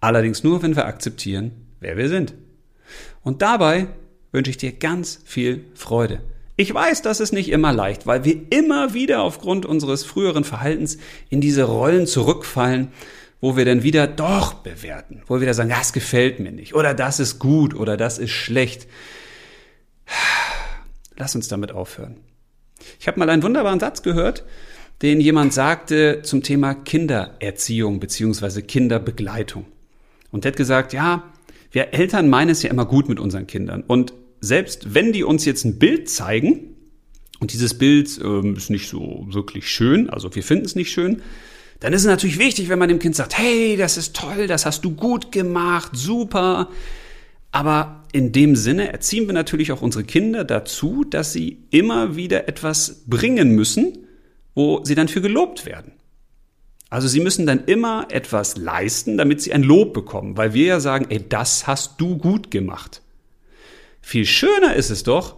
Allerdings 0.00 0.44
nur, 0.44 0.62
wenn 0.62 0.76
wir 0.76 0.86
akzeptieren, 0.86 1.50
wer 1.80 1.96
wir 1.96 2.08
sind. 2.08 2.34
Und 3.24 3.42
dabei 3.42 3.88
wünsche 4.30 4.52
ich 4.52 4.56
dir 4.56 4.70
ganz 4.70 5.20
viel 5.24 5.64
Freude. 5.74 6.20
Ich 6.60 6.74
weiß, 6.74 7.02
das 7.02 7.20
ist 7.20 7.32
nicht 7.32 7.50
immer 7.50 7.72
leicht, 7.72 8.08
weil 8.08 8.24
wir 8.24 8.36
immer 8.50 8.92
wieder 8.92 9.22
aufgrund 9.22 9.64
unseres 9.64 10.02
früheren 10.02 10.42
Verhaltens 10.42 10.98
in 11.30 11.40
diese 11.40 11.62
Rollen 11.62 12.04
zurückfallen, 12.08 12.88
wo 13.40 13.56
wir 13.56 13.64
dann 13.64 13.84
wieder 13.84 14.08
doch 14.08 14.54
bewerten, 14.54 15.22
wo 15.28 15.34
wir 15.36 15.42
wieder 15.42 15.54
sagen, 15.54 15.68
das 15.68 15.92
gefällt 15.92 16.40
mir 16.40 16.50
nicht 16.50 16.74
oder 16.74 16.94
das 16.94 17.20
ist 17.20 17.38
gut 17.38 17.76
oder 17.76 17.96
das 17.96 18.18
ist 18.18 18.32
schlecht. 18.32 18.88
Lass 21.16 21.36
uns 21.36 21.46
damit 21.46 21.70
aufhören. 21.70 22.16
Ich 22.98 23.06
habe 23.06 23.20
mal 23.20 23.30
einen 23.30 23.44
wunderbaren 23.44 23.78
Satz 23.78 24.02
gehört, 24.02 24.44
den 25.00 25.20
jemand 25.20 25.54
sagte 25.54 26.22
zum 26.22 26.42
Thema 26.42 26.74
Kindererziehung 26.74 28.00
beziehungsweise 28.00 28.64
Kinderbegleitung. 28.64 29.64
Und 30.32 30.42
der 30.42 30.50
hat 30.50 30.56
gesagt, 30.56 30.92
ja, 30.92 31.22
wir 31.70 31.94
Eltern 31.94 32.28
meinen 32.28 32.50
es 32.50 32.64
ja 32.64 32.70
immer 32.70 32.84
gut 32.84 33.08
mit 33.08 33.20
unseren 33.20 33.46
Kindern 33.46 33.84
und 33.86 34.12
selbst 34.40 34.94
wenn 34.94 35.12
die 35.12 35.24
uns 35.24 35.44
jetzt 35.44 35.64
ein 35.64 35.78
Bild 35.78 36.08
zeigen, 36.08 36.74
und 37.40 37.52
dieses 37.52 37.74
Bild 37.74 38.18
ähm, 38.22 38.56
ist 38.56 38.70
nicht 38.70 38.88
so 38.88 39.26
wirklich 39.28 39.70
schön, 39.70 40.10
also 40.10 40.34
wir 40.34 40.42
finden 40.42 40.64
es 40.64 40.74
nicht 40.74 40.90
schön, 40.90 41.22
dann 41.80 41.92
ist 41.92 42.00
es 42.00 42.06
natürlich 42.08 42.38
wichtig, 42.38 42.68
wenn 42.68 42.78
man 42.78 42.88
dem 42.88 42.98
Kind 42.98 43.14
sagt, 43.14 43.38
hey, 43.38 43.76
das 43.76 43.96
ist 43.96 44.16
toll, 44.16 44.48
das 44.48 44.66
hast 44.66 44.84
du 44.84 44.96
gut 44.96 45.30
gemacht, 45.30 45.92
super. 45.94 46.70
Aber 47.52 48.04
in 48.12 48.32
dem 48.32 48.56
Sinne 48.56 48.92
erziehen 48.92 49.26
wir 49.26 49.34
natürlich 49.34 49.70
auch 49.70 49.82
unsere 49.82 50.02
Kinder 50.02 50.44
dazu, 50.44 51.04
dass 51.04 51.32
sie 51.32 51.64
immer 51.70 52.16
wieder 52.16 52.48
etwas 52.48 53.04
bringen 53.06 53.50
müssen, 53.50 53.98
wo 54.54 54.84
sie 54.84 54.96
dann 54.96 55.06
für 55.06 55.20
gelobt 55.20 55.66
werden. 55.66 55.92
Also 56.90 57.06
sie 57.06 57.20
müssen 57.20 57.46
dann 57.46 57.64
immer 57.66 58.08
etwas 58.10 58.56
leisten, 58.56 59.18
damit 59.18 59.42
sie 59.42 59.52
ein 59.52 59.62
Lob 59.62 59.92
bekommen, 59.92 60.36
weil 60.36 60.54
wir 60.54 60.66
ja 60.66 60.80
sagen, 60.80 61.06
ey, 61.10 61.22
das 61.28 61.66
hast 61.66 62.00
du 62.00 62.16
gut 62.16 62.50
gemacht. 62.50 63.02
Viel 64.00 64.24
schöner 64.26 64.74
ist 64.74 64.90
es 64.90 65.02
doch, 65.02 65.36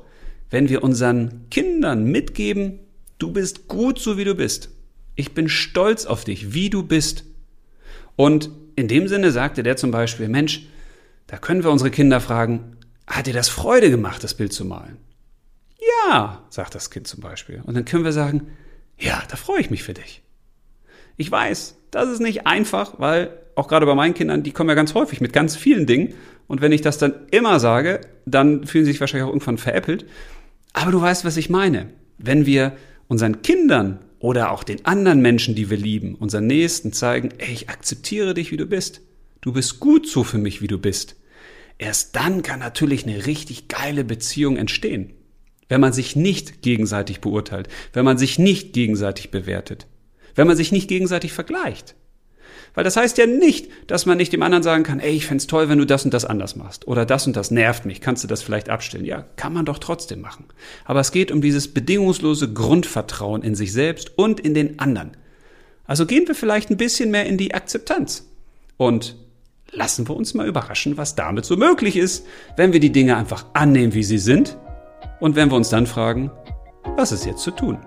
wenn 0.50 0.68
wir 0.68 0.82
unseren 0.82 1.46
Kindern 1.50 2.04
mitgeben, 2.04 2.80
du 3.18 3.32
bist 3.32 3.68
gut 3.68 3.98
so 3.98 4.16
wie 4.16 4.24
du 4.24 4.34
bist. 4.34 4.70
Ich 5.14 5.32
bin 5.32 5.48
stolz 5.48 6.06
auf 6.06 6.24
dich, 6.24 6.54
wie 6.54 6.70
du 6.70 6.82
bist. 6.82 7.24
Und 8.16 8.50
in 8.76 8.88
dem 8.88 9.08
Sinne 9.08 9.30
sagte 9.30 9.62
der 9.62 9.76
zum 9.76 9.90
Beispiel, 9.90 10.28
Mensch, 10.28 10.66
da 11.26 11.36
können 11.36 11.62
wir 11.62 11.70
unsere 11.70 11.90
Kinder 11.90 12.20
fragen, 12.20 12.76
hat 13.06 13.26
dir 13.26 13.34
das 13.34 13.48
Freude 13.48 13.90
gemacht, 13.90 14.24
das 14.24 14.34
Bild 14.34 14.52
zu 14.52 14.64
malen? 14.64 14.96
Ja, 16.08 16.44
sagt 16.50 16.74
das 16.74 16.90
Kind 16.90 17.06
zum 17.06 17.20
Beispiel. 17.20 17.62
Und 17.64 17.74
dann 17.74 17.84
können 17.84 18.04
wir 18.04 18.12
sagen, 18.12 18.48
ja, 18.98 19.22
da 19.28 19.36
freue 19.36 19.60
ich 19.60 19.70
mich 19.70 19.82
für 19.82 19.94
dich. 19.94 20.22
Ich 21.16 21.30
weiß, 21.30 21.76
das 21.90 22.08
ist 22.08 22.20
nicht 22.20 22.46
einfach, 22.46 22.98
weil 22.98 23.39
auch 23.54 23.68
gerade 23.68 23.86
bei 23.86 23.94
meinen 23.94 24.14
Kindern, 24.14 24.42
die 24.42 24.52
kommen 24.52 24.68
ja 24.68 24.74
ganz 24.74 24.94
häufig 24.94 25.20
mit 25.20 25.32
ganz 25.32 25.56
vielen 25.56 25.86
Dingen 25.86 26.14
und 26.50 26.60
wenn 26.60 26.72
ich 26.72 26.80
das 26.80 26.98
dann 26.98 27.14
immer 27.30 27.60
sage, 27.60 28.00
dann 28.26 28.66
fühlen 28.66 28.84
sie 28.84 28.90
sich 28.90 29.00
wahrscheinlich 29.00 29.24
auch 29.24 29.32
irgendwann 29.32 29.56
veräppelt. 29.56 30.04
Aber 30.72 30.90
du 30.90 31.00
weißt, 31.00 31.24
was 31.24 31.36
ich 31.36 31.48
meine. 31.48 31.90
Wenn 32.18 32.44
wir 32.44 32.72
unseren 33.06 33.42
Kindern 33.42 34.00
oder 34.18 34.50
auch 34.50 34.64
den 34.64 34.84
anderen 34.84 35.20
Menschen, 35.20 35.54
die 35.54 35.70
wir 35.70 35.76
lieben, 35.76 36.16
unseren 36.16 36.46
Nächsten 36.46 36.92
zeigen, 36.92 37.30
ey, 37.38 37.52
ich 37.52 37.68
akzeptiere 37.68 38.34
dich, 38.34 38.50
wie 38.50 38.56
du 38.56 38.66
bist. 38.66 39.00
Du 39.40 39.52
bist 39.52 39.80
gut 39.80 40.08
so 40.08 40.24
für 40.24 40.38
mich, 40.38 40.60
wie 40.60 40.66
du 40.66 40.78
bist. 40.78 41.16
Erst 41.78 42.16
dann 42.16 42.42
kann 42.42 42.58
natürlich 42.58 43.06
eine 43.06 43.26
richtig 43.26 43.68
geile 43.68 44.04
Beziehung 44.04 44.56
entstehen. 44.56 45.12
Wenn 45.68 45.80
man 45.80 45.92
sich 45.92 46.16
nicht 46.16 46.62
gegenseitig 46.62 47.20
beurteilt, 47.20 47.68
wenn 47.92 48.04
man 48.04 48.18
sich 48.18 48.38
nicht 48.38 48.72
gegenseitig 48.72 49.30
bewertet, 49.30 49.86
wenn 50.34 50.46
man 50.46 50.56
sich 50.56 50.72
nicht 50.72 50.88
gegenseitig 50.88 51.32
vergleicht. 51.32 51.94
Weil 52.74 52.84
das 52.84 52.96
heißt 52.96 53.18
ja 53.18 53.26
nicht, 53.26 53.68
dass 53.86 54.06
man 54.06 54.16
nicht 54.16 54.32
dem 54.32 54.42
anderen 54.42 54.62
sagen 54.62 54.84
kann, 54.84 55.00
ey, 55.00 55.12
ich 55.12 55.26
fände 55.26 55.46
toll, 55.46 55.68
wenn 55.68 55.78
du 55.78 55.86
das 55.86 56.04
und 56.04 56.14
das 56.14 56.24
anders 56.24 56.56
machst. 56.56 56.86
Oder 56.86 57.04
das 57.04 57.26
und 57.26 57.36
das 57.36 57.50
nervt 57.50 57.84
mich, 57.84 58.00
kannst 58.00 58.22
du 58.22 58.28
das 58.28 58.42
vielleicht 58.42 58.68
abstellen? 58.68 59.04
Ja, 59.04 59.24
kann 59.36 59.52
man 59.52 59.64
doch 59.64 59.78
trotzdem 59.78 60.20
machen. 60.20 60.44
Aber 60.84 61.00
es 61.00 61.12
geht 61.12 61.32
um 61.32 61.40
dieses 61.40 61.68
bedingungslose 61.68 62.52
Grundvertrauen 62.52 63.42
in 63.42 63.54
sich 63.54 63.72
selbst 63.72 64.16
und 64.16 64.40
in 64.40 64.54
den 64.54 64.78
anderen. 64.78 65.16
Also 65.86 66.06
gehen 66.06 66.28
wir 66.28 66.34
vielleicht 66.34 66.70
ein 66.70 66.76
bisschen 66.76 67.10
mehr 67.10 67.26
in 67.26 67.36
die 67.36 67.54
Akzeptanz. 67.54 68.24
Und 68.76 69.16
lassen 69.72 70.08
wir 70.08 70.16
uns 70.16 70.34
mal 70.34 70.46
überraschen, 70.46 70.96
was 70.96 71.16
damit 71.16 71.44
so 71.44 71.56
möglich 71.56 71.96
ist, 71.96 72.24
wenn 72.56 72.72
wir 72.72 72.80
die 72.80 72.92
Dinge 72.92 73.16
einfach 73.16 73.46
annehmen, 73.54 73.94
wie 73.94 74.04
sie 74.04 74.18
sind. 74.18 74.56
Und 75.18 75.36
wenn 75.36 75.50
wir 75.50 75.56
uns 75.56 75.68
dann 75.68 75.86
fragen, 75.86 76.30
was 76.96 77.12
ist 77.12 77.26
jetzt 77.26 77.42
zu 77.42 77.50
tun? 77.50 77.78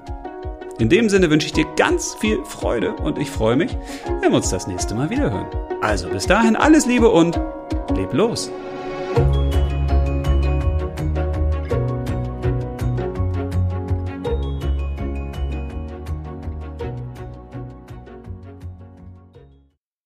In 0.79 0.89
dem 0.89 1.07
Sinne 1.07 1.29
wünsche 1.29 1.45
ich 1.45 1.53
dir 1.53 1.65
ganz 1.75 2.15
viel 2.15 2.43
Freude 2.45 2.93
und 2.93 3.19
ich 3.19 3.29
freue 3.29 3.55
mich, 3.55 3.77
wenn 4.21 4.31
wir 4.31 4.37
uns 4.37 4.49
das 4.49 4.65
nächste 4.65 4.95
Mal 4.95 5.09
wieder 5.11 5.29
hören. 5.29 5.47
Also 5.81 6.09
bis 6.09 6.25
dahin 6.25 6.55
alles 6.55 6.87
Liebe 6.87 7.09
und 7.09 7.39
leb 7.95 8.11
los. 8.13 8.51